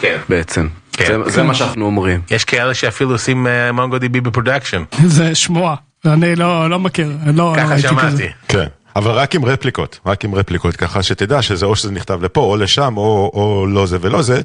[0.01, 0.17] כן.
[0.29, 0.67] בעצם.
[0.93, 1.19] כן.
[1.25, 2.21] זה- מה שאנחנו אומרים.
[2.31, 5.75] יש כאלה שאפילו עושים אה, MongoDB ב production, זה שמועה.
[6.05, 7.11] אני לא לא מכיר.
[7.25, 8.27] לא לא ככה הייתי כזה.
[8.47, 8.69] שמעתי.
[8.99, 12.57] אבל רק עם רפליקות, רק עם רפליקות, ככה שתדע שזה או שזה נכתב לפה או
[12.57, 14.41] לשם, או, או לא זה ולא זה,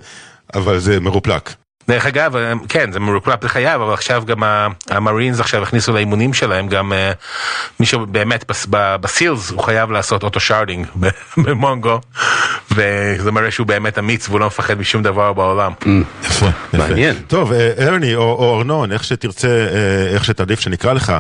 [0.55, 1.51] אבל זה מרופלק.
[1.89, 4.43] דרך אגב, אה, כן, זה מרוקלפ לחייו, אבל עכשיו גם
[4.91, 7.13] המרינס עכשיו הכניסו לאימונים שלהם, גם אה,
[7.81, 10.87] מישהו באמת בס- ב- בסילס הוא חייב לעשות אוטו שרדינג
[11.45, 12.01] במונגו,
[12.71, 15.73] וזה מראה שהוא באמת אמיץ והוא לא מפחד משום דבר בעולם.
[16.23, 16.79] יפה, יפה.
[16.79, 17.17] מעניין.
[17.27, 19.67] טוב, אה, ארני או, ארנון, איך שתרצה,
[20.15, 21.13] איך שתעדיף שנקרא לך,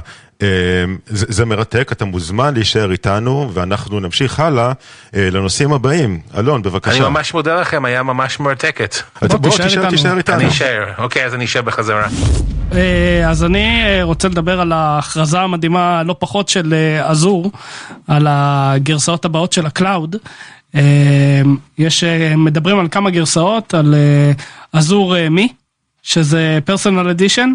[1.07, 4.72] זה, זה מרתק, אתה מוזמן להישאר איתנו, ואנחנו נמשיך הלאה
[5.16, 6.20] אה, לנושאים הבאים.
[6.38, 6.96] אלון, בבקשה.
[6.96, 8.94] אני ממש מודה לכם, היה ממש מרתקת.
[9.22, 9.90] בוא, בוא, תישאר תישאר, איתנו.
[9.90, 10.37] תישאר איתנו.
[10.37, 12.09] אני אשאר, אוקיי, אז אני אשאר בחזרה.
[12.72, 17.51] אה, אז אני אה, רוצה לדבר על ההכרזה המדהימה לא פחות של Azure,
[18.09, 20.16] על הגרסאות הבאות של ה cloud.
[21.78, 22.04] יש,
[22.37, 23.94] מדברים על כמה גרסאות, על
[24.73, 25.49] Azure ME,
[26.02, 27.53] שזה personal edition,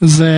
[0.00, 0.30] זה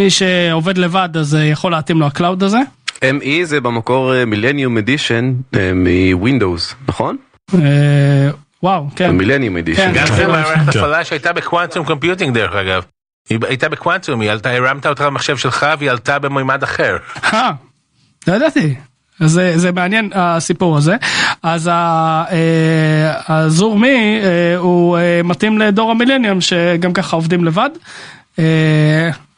[0.00, 2.58] מי שעובד לבד אז אה, יכול להתאים לו ה cloud הזה.
[2.88, 5.34] ME זה במקור Millennium Edition
[5.74, 7.16] מ Windows, נכון?
[7.54, 7.60] אה,
[8.62, 9.10] וואו, כן.
[9.10, 9.92] Millennium Edition.
[9.94, 10.00] כן.
[10.00, 10.78] גם זה מערכת כן.
[10.78, 12.82] הפעלה שהייתה ב quantum computing דרך אגב.
[13.30, 16.96] היא הייתה בקוונטום, היא עלתה, הרמת אותה למחשב שלך והיא עלתה במימד אחר.
[17.24, 17.50] אה,
[18.26, 18.74] לא ידעתי.
[19.20, 20.96] זה, זה מעניין הסיפור הזה.
[21.42, 21.70] אז
[23.28, 24.20] Azure ME
[24.56, 27.70] הוא מתאים לדור המילניום שגם ככה עובדים לבד.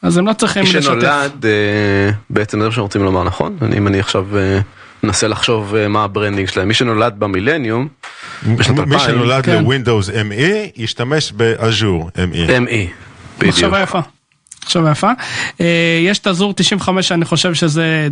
[0.03, 0.83] אז הם לא צריכים מי לשתף.
[0.83, 3.57] שנולד, אה, בעצם זה מה שאנחנו רוצים לומר, נכון?
[3.63, 4.61] אני אם אני עכשיו אה,
[5.03, 6.69] מנסה לחשוב אה, מה ה branding שלהם.
[6.69, 7.89] מי שנולד במילניום,
[8.43, 9.63] בשנת מי 2000, שנולד כן.
[9.63, 10.43] ל Windows ME,
[10.77, 12.49] ישתמש ב Azure ME.
[12.49, 12.71] ME.
[13.39, 13.55] בדיוק.
[13.55, 14.01] מחשבה יפה.
[14.65, 15.11] מחשבה יפה.
[16.09, 18.09] יש את Azure 95 שאני חושב שזה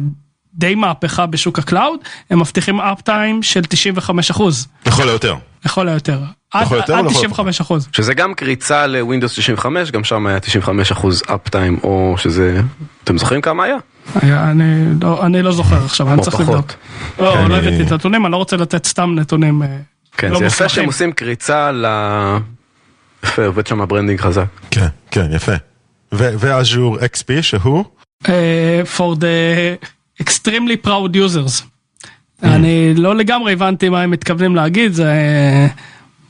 [0.54, 2.00] די מהפכה בשוק ה cloud.
[2.30, 4.66] הם מבטיחים uptime של 95 אחוז.
[4.86, 5.34] לכל היותר.
[5.64, 6.18] לכל היותר.
[6.54, 7.88] עד או עד לכל 95 אחוז.
[7.92, 12.60] שזה גם קריצה ל Windows 95, גם שם היה 95% uptime, או שזה...
[13.04, 13.76] אתם זוכרים כמה היה?
[14.14, 16.40] היה, אני לא, אני לא זוכר עכשיו, אני צריך.
[16.40, 16.72] לבדוק.
[17.18, 19.62] לא, כן, לא אני- הבאתי את הנתונים, אני לא רוצה לתת סתם נתונים.
[19.62, 19.68] אה,
[20.16, 20.68] כן, לא זה יפה מוסמכים.
[20.68, 21.86] שהם עושים קריצה ל...
[23.24, 24.44] יפה, עובד שם ה branding חזק.
[24.70, 25.52] כן, כן, יפה.
[26.12, 27.84] ו Azure XP שהוא?
[28.28, 29.84] אה, for the
[30.22, 31.62] extremely proud users.
[31.62, 32.46] Mm.
[32.46, 35.66] אני לא לגמרי הבנתי מה הם מתכוונים להגיד, זה אה,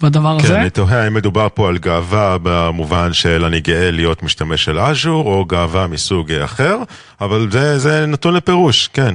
[0.03, 0.61] בדבר כן, הזה.
[0.61, 5.27] אני תוהה אם מדובר פה על גאווה במובן של אני גאה להיות משתמש של Azure,
[5.27, 6.77] או גאווה מסוג אחר,
[7.21, 9.15] אבל זה, זה נתון לפירוש, כן.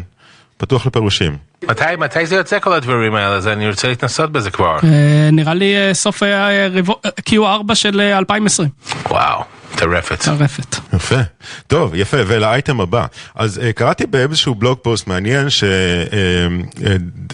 [0.58, 1.38] פתוח לפירושים.
[1.70, 3.36] מתי, מתי זה יוצא כל הדברים האלה?
[3.36, 4.78] אז אני רוצה להתנסות בזה כבר.
[4.84, 8.70] אה, נראה לי אה, סוף אה, רבעו- אה, Q4 של אה, 2020,
[9.10, 9.44] וואו,
[9.76, 10.20] טרפת.
[10.24, 10.76] טרפת.
[10.94, 11.16] יפה.
[11.68, 13.06] טוב, יפה, ולאייטם הבא.
[13.36, 15.48] אז אה, קראתי באיזשהו blog post מעניין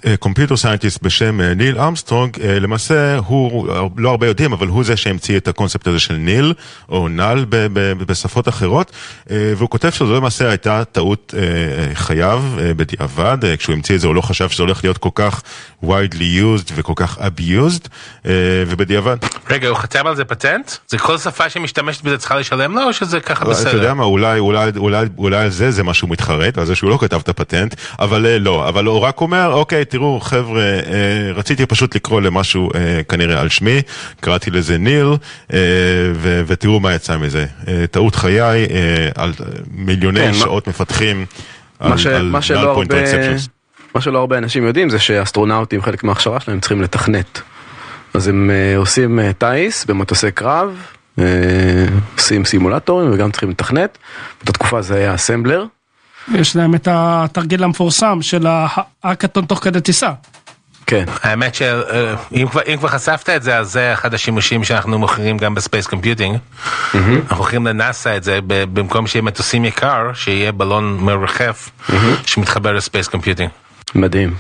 [0.06, 3.68] ש computer scientist בשם אה, ניל ארמסטרונג, אה, למעשה הוא,
[3.98, 6.54] לא הרבה יודעים, אבל הוא זה שהמציא את הקונספט הזה של nil,
[6.90, 12.44] או null ב- ב- בשפות אחרות, אה, והוא כותב שזו למעשה הייתה טעות uh, חייו
[12.58, 15.42] uh, בדיעבד, uh, כשהוא המציא את זה הוא לא חשב שזה הולך להיות כל כך
[15.84, 18.28] widely used וכל כך abused, uh,
[18.68, 19.18] ובדיעבד.
[19.50, 20.72] רגע, הוא חתם על זה פטנט?
[20.88, 23.94] זה כל שפה שמשתמשת בזה צריכה לשלם לו, או שזה ככה אבל אתה יודע בסדר?
[23.94, 27.20] מה, אולי, אולי, אולי, אולי על זה זה משהו מתחרט, על זה שהוא לא כתב
[27.24, 30.80] את הפטנט, אבל אה, לא, אבל הוא רק אומר, אוקיי, תראו, חבר'ה, אה,
[31.36, 33.82] רציתי פשוט לקרוא למשהו אה, כנראה על שמי,
[34.20, 35.08] קראתי לזה ניל,
[35.54, 35.60] אה,
[36.16, 37.46] ו- ותראו מה יצא מזה.
[37.68, 38.66] אה, טעות חיי, אה,
[39.16, 41.26] על אה, מיליוני כן, מה- שעות מפתחים,
[41.82, 43.06] מה ש- על, מה על שלא point הרבה...
[43.96, 47.42] מה שלא הרבה אנשים יודעים זה שאסטרונאוטים, חלק מההכשרה שלהם צריכים לתכנת.
[48.14, 50.76] אז הם אה, עושים טיס במטוסי קרב,
[52.18, 53.98] עושים סימולטורים וגם צריכים לתכנת.
[54.38, 55.66] באותה תקופה זה היה אסמבלר.
[56.34, 60.10] יש להם את התרגיל המפורסם של ההאקתון תוך כדי טיסה.
[60.86, 61.04] כן.
[61.24, 65.56] האמת שאם כבר, אם כבר חשפת את זה, אז זה אחד השימושים שאנחנו מוכרים גם
[65.56, 66.38] ב space computing.
[66.94, 71.70] אנחנו מוכרים לנאסא את זה, ב- במקום שיהיה מטוסים יקר, שיהיה בלון מרחף
[72.26, 73.50] שמתחבר ל space computing.
[73.96, 74.34] מדהים.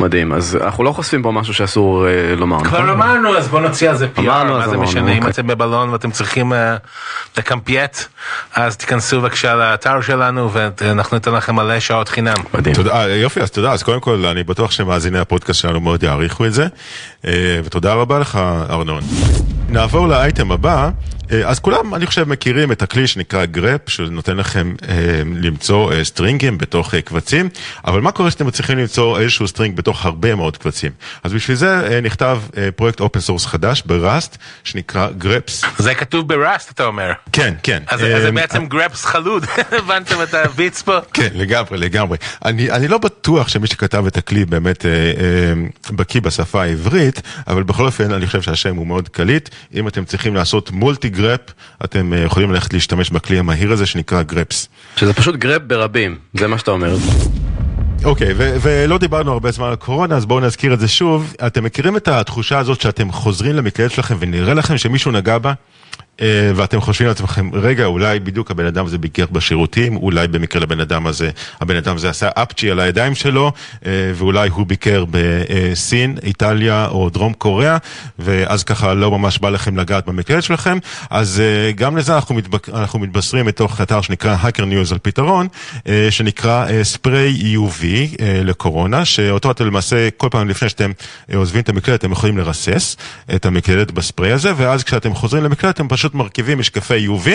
[0.00, 0.32] מדהים.
[0.32, 2.68] אז אנחנו לא חושפים פה משהו שאסור אה, לומר, נכון?
[2.68, 5.30] כבר אמרנו, אז בוא נוציא על זה PR, מה זה משנה, אם אוקיי.
[5.30, 6.76] אתם בבלון ואתם צריכים אה,
[7.38, 7.98] ל compute,
[8.54, 12.34] אז תיכנסו בבקשה לאתר שלנו ואנחנו ניתן לכם מלא שעות חינם.
[12.54, 12.74] מדהים.
[12.74, 16.46] תודה, אה, יופי, אז תודה, אז קודם כל אני בטוח שמאזיני הפודקאסט שלנו מאוד יעריכו
[16.46, 16.66] את זה,
[17.26, 18.38] אה, ותודה רבה לך
[18.70, 19.02] ארנון.
[19.68, 20.90] נעבור לאייטם הבא,
[21.32, 26.04] אה, אז כולם אני חושב מכירים את הכלי שנקרא grep, שנותן לכם אה, למצוא אה,
[26.04, 27.48] סטרינגים בתוך אה, קבצים,
[27.86, 30.92] אבל מה קורה שאתם צריכים למצוא איזשהו string בתוך הרבה מאוד קבצים?
[31.22, 35.64] אז בשביל זה אה, נכתב אה, פרויקט open source חדש ב Rust, שנקרא greps.
[35.78, 37.12] זה כתוב ב Rust אתה אומר.
[37.32, 37.82] כן, כן.
[37.86, 39.44] אז אז זה אה, בעצם גרפס חלוד,
[39.78, 40.98] הבנתם את הביץ פה?
[41.12, 42.18] כן, לגמרי, לגמרי.
[42.44, 45.52] אני, אני לא בטוח שמי שכתב את הכלי באמת אה, אה,
[45.90, 49.48] בקיא בשפה העברית, אבל בכל אופן אני חושב שהשם הוא מאוד קליט.
[49.74, 51.40] אם אתם צריכים לעשות מולטי גרפ,
[51.84, 54.68] אתם אה, יכולים ללכת להשתמש בכלי המהיר הזה שנקרא גרפס.
[54.96, 56.96] שזה פשוט גרפ ברבים, זה מה שאתה אומר.
[58.04, 61.34] אוקיי, ו- ולא דיברנו הרבה זמן על קורונה, אז בואו נזכיר את זה שוב.
[61.46, 65.52] אתם מכירים את התחושה הזאת שאתם חוזרים למקלדת שלכם ונראה לכם שמישהו נגע בה?
[66.20, 70.80] אה, ואתם חושבים לעצמכם, רגע, אולי בדיוק הבן אדם הזה ביקר בשירותים, אולי במקרה לבן
[70.80, 73.52] אדם הזה, הבן אדם הזה עשה אפצ'י על הידיים שלו,
[73.86, 77.76] אה, ואולי הוא ביקר בסין, איטליה או דרום קוריאה,
[78.18, 80.78] ואז ככה לא ממש בא לכם לגעת במקלדת שלכם.
[81.10, 82.68] אז אה, גם לזה אנחנו, מתבק...
[82.68, 85.48] אנחנו מתבשרים מתוך אתר שנקרא Hacker News על פתרון,
[86.10, 87.84] שנקרא ספרי UV
[88.20, 90.90] לקורונה, שאותו אתם למעשה, כל פעם לפני שאתם
[91.34, 92.96] עוזבים את המקלדת, אתם יכולים לרסס
[93.34, 97.28] את המקלדת בספריי הזה, ואז כשאתם חוזרים למקלדת, אתם פשוט מרכיבים משקפי UV,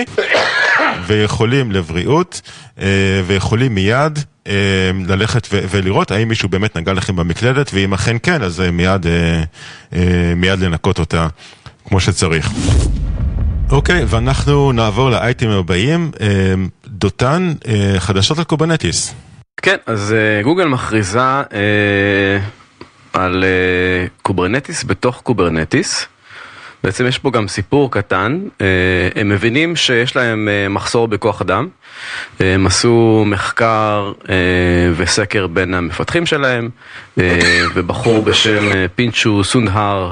[1.08, 2.42] ויכולים לבריאות,
[2.82, 2.86] אה,
[3.26, 4.54] ויכולים מיד אה,
[5.08, 9.06] ללכת ולראות האם מישהו באמת נגע לכם במקלדת, ואם אכן כן, אז אה, מיד,
[10.36, 11.28] מיד לנקות אותה
[11.88, 12.52] כמו שצריך.
[13.72, 16.12] אוקיי, ואנחנו נעבור לאייטמים הבאים.
[16.88, 17.54] דותן,
[17.98, 19.14] חדשות על Kubernetes.
[19.62, 21.42] כן, אז גוגל מכריזה
[23.14, 23.44] על
[24.22, 26.08] Kubernetes בתוך Kubernetes.
[26.84, 28.66] בעצם יש פה גם סיפור קטן, אה,
[29.16, 31.68] הם מבינים שיש להם אה, מחסור בכוח אדם,
[32.42, 34.12] אה, הם עשו מחקר
[34.96, 36.70] וסקר בין המפתחים שלהם,
[37.74, 40.12] ובחור בשם פינצ'ו סונדהר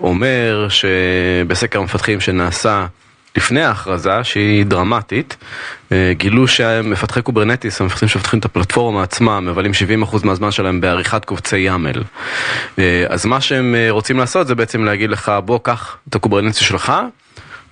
[0.00, 2.86] אומר שבסקר המפתחים שנעשה
[3.38, 5.36] לפני ההכרזה, שהיא דרמטית,
[5.92, 11.68] אה, גילו שמפתחי Kubernetes, המפתחים שמפתחים את הפלטפורמה עצמה, מבלים 70% מהזמן שלהם בעריכת קובצי
[11.68, 12.02] YAML.
[12.78, 16.18] אה, אז מה שהם אה, רוצים לעשות זה בעצם להגיד לך, בוא קח את ה
[16.18, 16.92] Kubernetes שלך,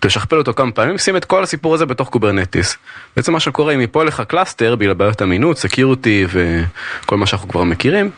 [0.00, 2.76] תשכפל אותו כמה פעמים, שים את כל הסיפור הזה בתוך Kubernetes.
[3.16, 7.62] בעצם מה שקורה, אם ייפול לך cluster, בגלל בעיות אמינות, security וכל מה שאנחנו כבר
[7.62, 8.10] מכירים,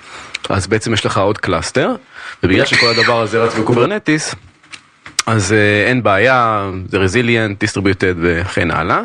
[0.48, 1.94] אז בעצם יש לך עוד cluster,
[2.42, 4.34] ובגלל שכל הדבר הזה רץ ב Kubernetes,
[5.28, 9.00] אז אה, אין בעיה, זה resilient, distributed וכן הלאה.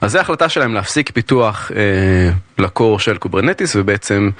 [0.00, 4.30] אז זו החלטה שלהם להפסיק פיתוח אה, ל core של Kubernetes ובעצם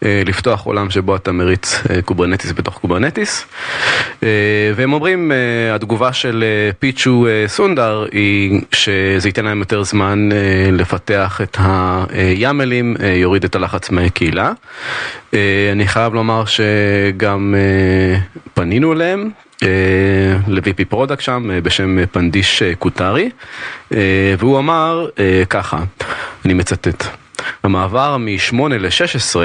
[0.00, 3.46] אה, לפתוח עולם שבו אתה מריץ Kubernetes בתוך Kubernetes.
[4.76, 5.32] והם אומרים,
[5.74, 6.44] התגובה של
[6.78, 10.28] פיצ'ו סונדר היא שזה ייתן להם יותר זמן
[10.72, 14.52] לפתח את ה YAML ים, יוריד את הלחץ מהקהילה.
[15.72, 17.54] אני חייב לומר שגם
[18.54, 19.30] פנינו אליהם.
[19.62, 19.68] אה,
[20.48, 23.30] ל-VP product שם אה, בשם אה, פנדיש קוטרי.
[24.38, 25.08] והוא אמר
[25.50, 25.78] ככה,
[26.44, 27.04] אני מצטט,
[27.62, 29.36] המעבר מ-8 ל-16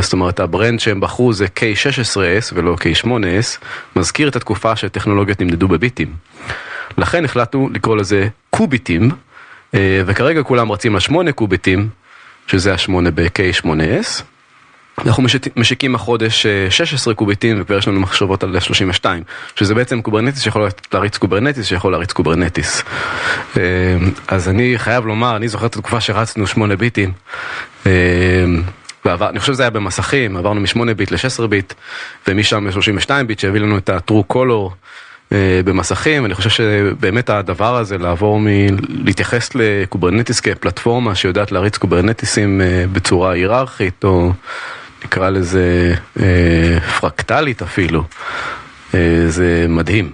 [0.00, 3.64] זאת אומרת ה brand שהם בחרו זה K16S ולא K8S
[3.96, 6.12] מזכיר את התקופה שטכנולוגיות נמדדו בביטים.
[6.98, 9.10] לכן החלטנו לקרוא לזה קוביטים
[9.74, 11.88] וכרגע כולם רצים לשמונה קוביטים
[12.46, 14.22] שזה השמונה ב-K8S
[15.06, 19.22] אנחנו משיק, משיקים החודש אה, 16 קוביטים וכבר יש לנו מחשבות על 32
[19.56, 22.82] שזה בעצם Kubernetes שיכול להריץ Kubernetes שיכול להריץ Kubernetes.
[23.56, 23.62] אה,
[24.28, 27.12] אז אני חייב לומר אני זוכר את התקופה שרצנו 8 ביטים
[27.86, 27.92] אה,
[29.04, 31.74] ועבר, אני חושב שזה היה במסכים עברנו מ-8 ביט ל-16 ביט
[32.28, 34.74] ומשם ל-32 ביט שהביא לנו את ה-true color
[35.64, 42.60] במסכים, אני חושב שבאמת הדבר הזה לעבור מלהתייחס ל Kubernetes כפלטפורמה שיודעת להריץ קוברנטיסים
[42.92, 44.32] בצורה היררכית או
[45.04, 48.04] נקרא לזה אה, פרקטלית אפילו,
[48.94, 50.12] אה, זה מדהים.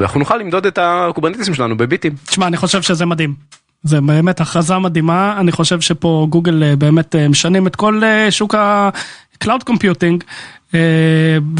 [0.00, 2.12] ואנחנו נוכל למדוד את הקוברנטיסים שלנו בביטים.
[2.26, 3.34] תשמע, אני חושב שזה מדהים.
[3.82, 8.30] זה באמת הכרזה מדהימה, אני חושב שפה גוגל אה, באמת אה, משנים את כל אה,
[8.30, 10.24] שוק ה-Cloud Computing,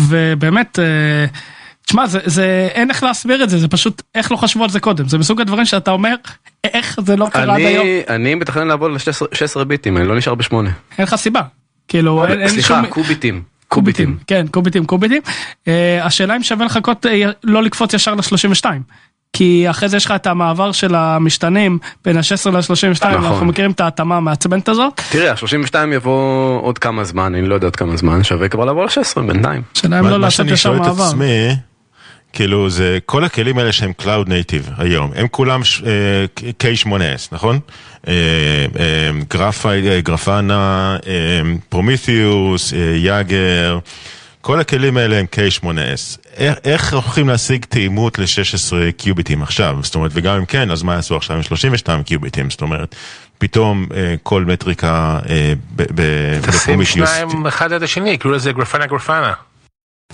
[0.09, 0.79] ובאמת,
[1.87, 4.81] תשמע, זה, זה, אין איך להסביר את זה, זה פשוט איך לא חשבו על זה
[4.81, 6.15] קודם, זה מסוג הדברים שאתה אומר,
[6.65, 10.35] איך זה לא קרה עד היום, אני, אני מתכנן לעבוד ל-16 ביטים, אני לא נשאר
[10.35, 10.71] בשמונה.
[10.99, 11.41] אין לך סיבה.
[11.89, 12.87] כאילו, אין, אין סליחה, שום...
[12.87, 13.43] קוביטים.
[13.69, 14.17] קוביטים.
[14.27, 15.23] כן, קוביטים, קוביטים.
[15.69, 18.65] אה, השאלה אם שווה לחכות, אה, לא לקפוץ ישר ל-32.
[19.33, 23.25] כי אחרי זה יש לך את המעבר של המשתנים בין ה-16 ל-32, נכון.
[23.25, 25.01] אנחנו מכירים את ההתאמה המעצבנת הזאת.
[25.11, 28.85] תראה, ה-32 יבוא עוד כמה זמן, אני לא יודע עוד כמה זמן, שווה כבר לעבור
[28.85, 29.63] ל-16 בינתיים.
[29.77, 31.11] השאלה אם מה- לא מה לעשות שאני ישר שואל את מעבר.
[32.33, 36.25] כאילו זה כל הכלים האלה שהם Cloud Native היום, הם כולם אה,
[36.63, 37.59] K8S, נכון?
[38.09, 38.13] אה,
[38.81, 39.11] אה,
[39.87, 40.97] אה, גרפנה,
[41.69, 43.79] פרומיתיוס, יאגר,
[44.41, 46.19] כל הכלים האלה הם K8S.
[46.37, 49.77] איך, איך הולכים להשיג תאימות ל-16 קיוביטים עכשיו?
[49.83, 52.51] זאת אומרת, וגם אם כן, אז מה יעשו עכשיו עם 32 קיוביטים?
[52.51, 52.95] זאת אומרת,
[53.39, 58.53] פתאום אה, כל מטריקה אה, ב- ב- תשים בפרומיתיוס, שניים אחד עד השני, קראו לזה
[58.53, 59.33] גרפנה גרפנה.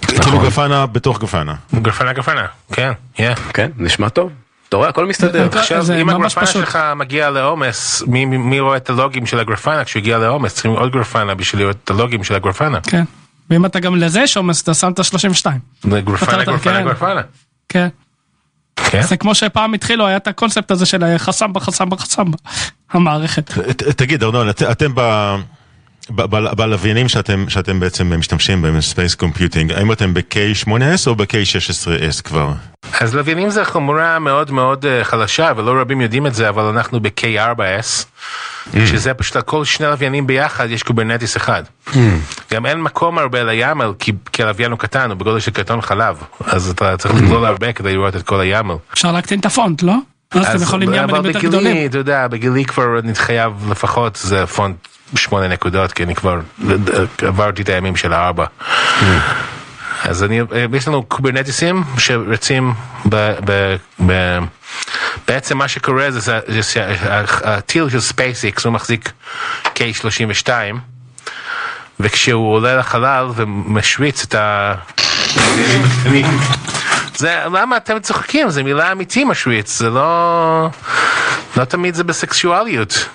[0.01, 1.55] כאילו גרפנה בתוך גרפנה.
[1.75, 3.33] גרפנה גרפנה, כן, כן.
[3.55, 4.31] כן, נשמע טוב.
[4.69, 5.49] אתה רואה, הכל מסתדר.
[5.59, 6.47] עכשיו, אם הגרפנה.
[6.47, 10.53] שלך מגיע לעומס, מי- רואה את הלוגים של הגרפנה כשהוא הגיע לעומס?
[10.55, 12.81] צריכים עוד גרפנה בשביל לראות את הלוגים של הגרפנה.
[12.81, 13.05] כן.
[13.51, 15.47] ואם אתה גם לזה יש עומס, אתה שם את ה-32.
[16.05, 16.83] גרפנה, גרפנה.
[16.83, 17.21] גרפנה.
[17.69, 17.89] כן.
[18.77, 19.03] כן.
[19.03, 22.37] זה כמו שפעם התחילו, היה את הקונספט הזה של חסמבה, חסמבה, חסמבה.
[22.93, 23.51] המערכת.
[23.97, 25.01] תגיד ארנון, את- אתם ב...
[26.11, 32.23] ב- ב- בלוויינים שאתם, שאתם בעצם משתמשים בהם, space computing, האם אתם ב-K8S או ב-K16S
[32.25, 32.53] כבר?
[33.01, 37.01] אז לוויינים זה חומרה מאוד מאוד אה, חלשה ולא רבים יודעים את זה אבל אנחנו
[37.01, 38.05] ב-K4S
[38.87, 41.63] שזה פשוט על כל שני לוויינים ביחד יש Kubernetes אחד.
[42.53, 45.81] גם אין מקום הרבה ל YAML כי, כי הלוויין הוא קטן הוא בגודל של קרטון
[45.81, 48.75] חלב אז אתה צריך לגלול הרבה כדי לראות את כל ה YAML.
[48.93, 49.95] אפשר להקטין את הפונט, לא?
[50.31, 51.87] אז אתם יכולים ימלים יותר בגילי, גדולים.
[51.87, 54.77] אתה יודע, בגילי כבר אני חייב לפחות זה פונט
[55.15, 56.41] שמונה נקודות כי אני כבר
[57.19, 58.47] עברתי את הימים של הארבע.
[60.05, 60.41] אז אני,
[60.77, 62.73] יש לנו קוברנטיסים שרצים
[63.09, 63.35] ב...
[63.45, 64.39] ב, ב
[65.29, 69.13] בעצם מה שקורה זה, שהטיל של SpaceX הוא מחזיק
[69.65, 70.49] K32
[72.01, 74.75] וכשהוא עולה לחלל ומשוויץ את ה...
[77.17, 78.51] זה, למה אתם צוחקים?
[78.51, 80.69] זה מילה אמיתי משוויץ, זה לא...
[81.57, 83.09] לא תמיד זה בסקסואליות.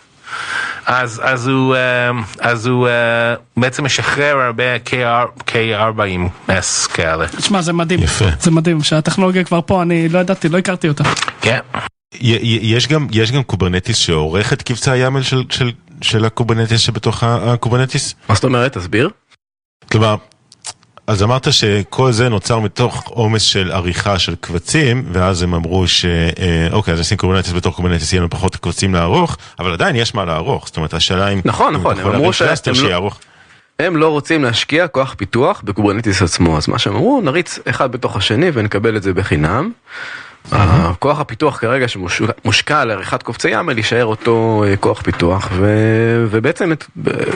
[0.88, 7.28] אז, אז הוא, אה, אז הוא אה, בעצם משחרר הרבה KR, K40S כאלה.
[7.28, 8.04] תשמע, זה מדהים.
[8.04, 8.26] יפה.
[8.40, 11.04] זה מדהים שהטכנולוגיה כבר פה, אני לא ידעתי, לא הכרתי אותה.
[11.42, 11.60] כן.
[12.22, 15.72] יש גם, יש גם Kubernetes שעורך את קבצי ה YAML של, של,
[16.02, 18.16] של ה Kubernetes שבתוך ה Kubernetes?
[18.30, 18.78] מה זאת אומרת?
[18.78, 19.10] תסביר.
[19.92, 20.16] כלומר,
[21.08, 26.06] אז אמרת שכל זה נוצר מתוך עומס של עריכה של קבצים, ואז הם אמרו ש...
[26.06, 30.16] אה, אוקיי, אז נשים Kubernetes בתוך Kubernetes, יהיה לנו פחות קבצים לערוך, אבל עדיין יש
[30.16, 31.42] מה לערוך, זאת אומרת, השאלה אם...
[31.46, 32.48] נכון, נכון, הם אמרו שהם
[33.80, 37.92] לא- לא רוצים להשקיע כוח פיתוח ב Kubernetes עצמו, אז מה שהם אמרו, נריץ אחד
[37.92, 39.72] בתוך השני ונקבל את זה בחינם.
[40.52, 46.72] הכוח הפיתוח כרגע שמושקע על עריכת קובצי YAML יישאר אותו אה, כוח פיתוח ו- ובעצם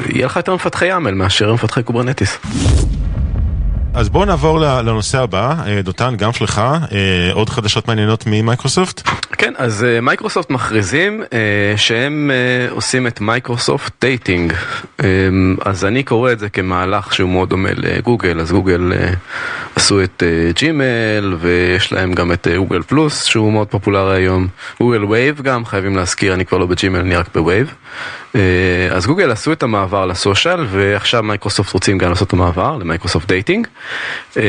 [0.10, 2.38] יהיה לך יותר מפתחי YAML מאשר מפתחי Kubernetes.
[3.93, 9.01] אז בואו נעבור לנושא הבא, אה, דותן, גם שלך, אה, עוד חדשות מעניינות ממייקרוסופט?
[9.32, 11.23] כן, אז אה, מייקרוסופט מכריזים
[11.75, 12.32] שהם
[12.69, 14.54] עושים את Microsoft Dating.
[15.04, 15.08] אה,
[15.65, 18.91] אז אני קורא את זה כמהלך שהוא מאוד דומה לגוגל, אז גוגל
[19.75, 20.23] עשו את
[20.56, 24.47] ג'ימל ויש להם גם את Google Plus שהוא מאוד פופולרי היום.
[24.82, 27.74] Google Wave גם, חייבים להזכיר, אני כבר לא בג'ימל, אני רק ב Wave.
[28.36, 28.41] אה,
[28.91, 32.83] אז גוגל עשו את המעבר ל social ועכשיו מייקרוסופט רוצים גם לעשות את המעבר ל
[32.83, 33.67] Microsoft Dating.
[34.38, 34.44] אה,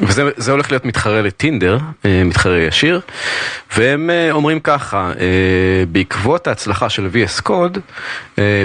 [0.00, 3.00] וזה זה הולך להיות מתחרה לטינדר, אה, מתחרה ישיר.
[3.76, 5.12] והם אומרים ככה,
[5.88, 7.78] בעקבות ההצלחה של VS Code,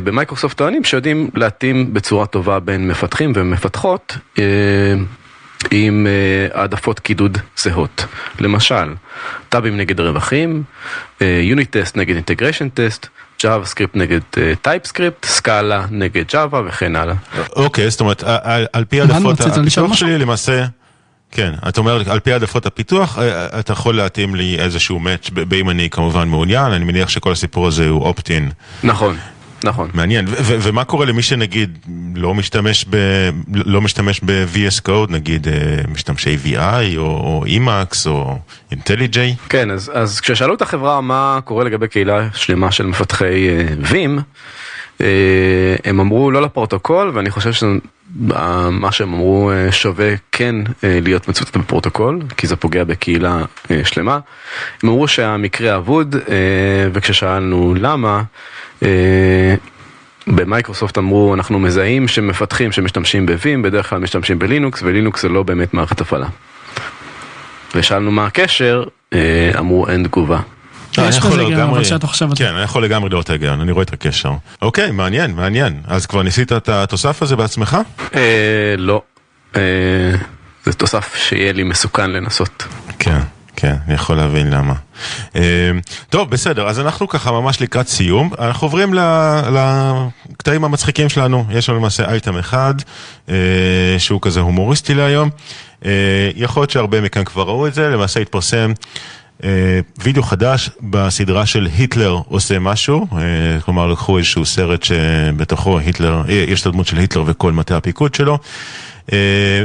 [0.04, 4.18] במייקרוסופט טוענים שיודעים להתאים בצורה טובה בין מפתחים ומפתחות.
[5.72, 6.08] עם
[6.54, 8.06] העדפות קידוד זהות.
[8.40, 8.94] למשל,
[9.50, 10.64] טאבים נגד רווחים,
[11.22, 13.08] unit test נגד integration test,
[13.44, 14.20] JavaScript נגד
[14.62, 17.16] TypeScript, Scala נגד Java וכן הלאה.
[17.56, 18.24] אוקיי, זאת אומרת,
[18.74, 19.94] על, פי העדפות הפיתוח?
[19.94, 20.66] שלי, למעשה,
[21.32, 25.70] כן, אתה אומר, על פי העדפות הפיתוח, אה, אתה יכול להתאים לי איזשהו match, באם
[25.70, 28.52] אני כמובן מעוניין, אני מניח שכל הסיפור הזה הוא opt-in.
[28.84, 29.18] נכון,
[29.64, 29.90] נכון.
[29.94, 31.78] מעניין, ו- ו- ומה קורה למי שנגיד
[32.16, 32.96] לא משתמש ב...
[33.54, 35.54] לא משתמש ב-VS Code, נגיד אה,
[35.92, 38.38] משתמשי VI או, או Emacs או
[38.74, 39.18] IntelliJ?
[39.50, 44.22] כן, אז, אז כששאלו את החברה מה קורה לגבי קהילה שלמה של מפתחי אה, Vim,
[45.02, 52.22] אה, הם אמרו לא לפרוטוקול, ואני חושב שמה שהם אמרו שווה כן להיות מצוטט בפרוטוקול,
[52.38, 53.44] כי זה פוגע בקהילה
[53.84, 54.20] שלמה.
[54.84, 56.16] הם אמרו שהמקרה אבוד,
[56.94, 58.24] וכששאלנו למה,
[60.28, 65.74] במייקרוסופט אמרו אנחנו מזהים שמפתחים שמשתמשים ב-Vim בדרך כלל משתמשים בלינוקס ולינוקס זה לא באמת
[65.74, 66.28] מערכת הפעלה.
[67.76, 70.40] ושאלנו מה הקשר, אה, אמרו אין תגובה.
[71.00, 71.84] אה, אני יכול לגמרי-.
[72.36, 74.32] כן, אני יכול לגמרי לראות את ההיגיון, אני רואה את הקשר.
[74.62, 75.82] אוקיי, מעניין, מעניין.
[75.88, 77.78] אז כבר ניסית את התוסף הזה בעצמך?
[78.16, 79.02] אה, לא,
[79.56, 79.62] אה,
[80.66, 82.64] זה תוסף שיהיה לי מסוכן לנסות.
[83.00, 83.20] כן,
[83.62, 84.74] כן, אני יכול להבין למה.
[85.36, 85.42] אה,
[86.10, 88.32] טוב, בסדר, אז אנחנו ככה ממש לקראת סיום.
[88.40, 88.94] אנחנו עוברים
[89.54, 91.46] לקטעים המצחיקים שלנו.
[91.52, 92.74] יש לנו למעשה אייטם אחד,
[93.30, 93.36] אה,
[93.98, 95.30] שהוא כזה הומוריסטי להיום.
[95.86, 95.92] אה,
[96.36, 98.74] יכול להיות שהרבה מכם כבר ראו את זה, למעשה התפרסם.
[99.98, 103.08] וידאו חדש בסדרה של היטלר עושה משהו,
[103.66, 108.38] כלומר לקחו איזשהו סרט שבתוכו היטלר, יש את הדמות של היטלר וכל מטה הפיקוד שלו,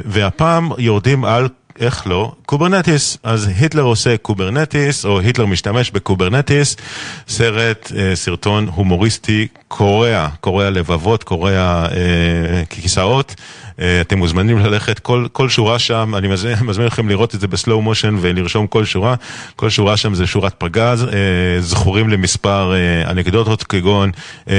[0.04, 1.48] והפעם יורדים על,
[1.80, 6.76] איך לא, Kubernetes, אז היטלר עושה Kubernetes, או היטלר משתמש ב Kubernetes,
[7.28, 13.34] סרט, אה, סרטון הומוריסטי קורע, קורע לבבות, קורע אה, כיסאות.
[13.80, 17.48] אה, אתם מוזמנים ללכת, כל, כל שורה שם, אני מזמין, מזמין אתכם לראות את זה
[17.48, 19.14] בסלואו מושן ולרשום כל שורה.
[19.56, 24.10] כל שורה שם זה שורת פגז, אה, זכורים למספר אה, אנקדוטות כגון
[24.50, 24.54] אה,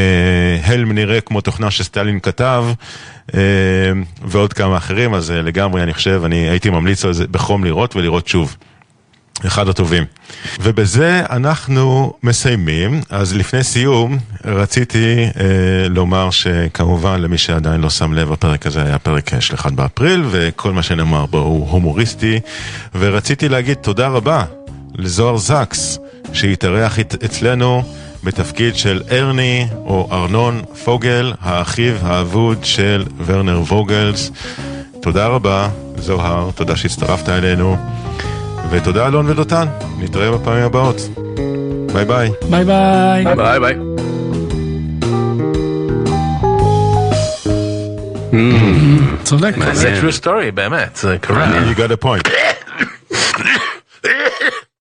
[0.63, 2.65] הלם נראה כמו תוכנה שסטלין כתב.
[3.33, 3.39] אה,
[4.25, 7.95] ועוד כמה אחרים, אז אה, לגמרי אני חושב, אני הייתי ממליץ על זה בחום לראות
[7.95, 8.55] ולראות שוב.
[9.47, 10.03] אחד הטובים.
[10.61, 15.43] ובזה אנחנו מסיימים, אז לפני סיום רציתי אה,
[15.89, 20.71] לומר שכמובן למי שעדיין לא שם לב הפרק הזה היה פרק של 1 באפריל וכל
[20.73, 22.39] מה שנאמר בו הוא הומוריסטי
[22.95, 24.43] ורציתי להגיד תודה רבה
[24.95, 25.99] לזוהר זקס
[26.33, 27.83] שהתארח אצ- אצלנו
[28.25, 34.31] בתפקיד של ארני או ארנון פוגל, האחיו האבוד של ורנר ווגלס.
[35.01, 37.77] תודה רבה זוהר, תודה שהצטרפת אלינו.
[38.69, 39.67] ותודה אלון ודותן,
[39.99, 41.01] נתראה בפעמים הבאות.
[41.93, 42.31] ביי ביי.
[42.49, 43.35] ביי ביי.
[43.35, 43.75] ביי ביי.
[49.23, 49.55] צודק.
[49.73, 51.71] זה true story, באמת, זה קרה.
[51.71, 52.29] You got a point.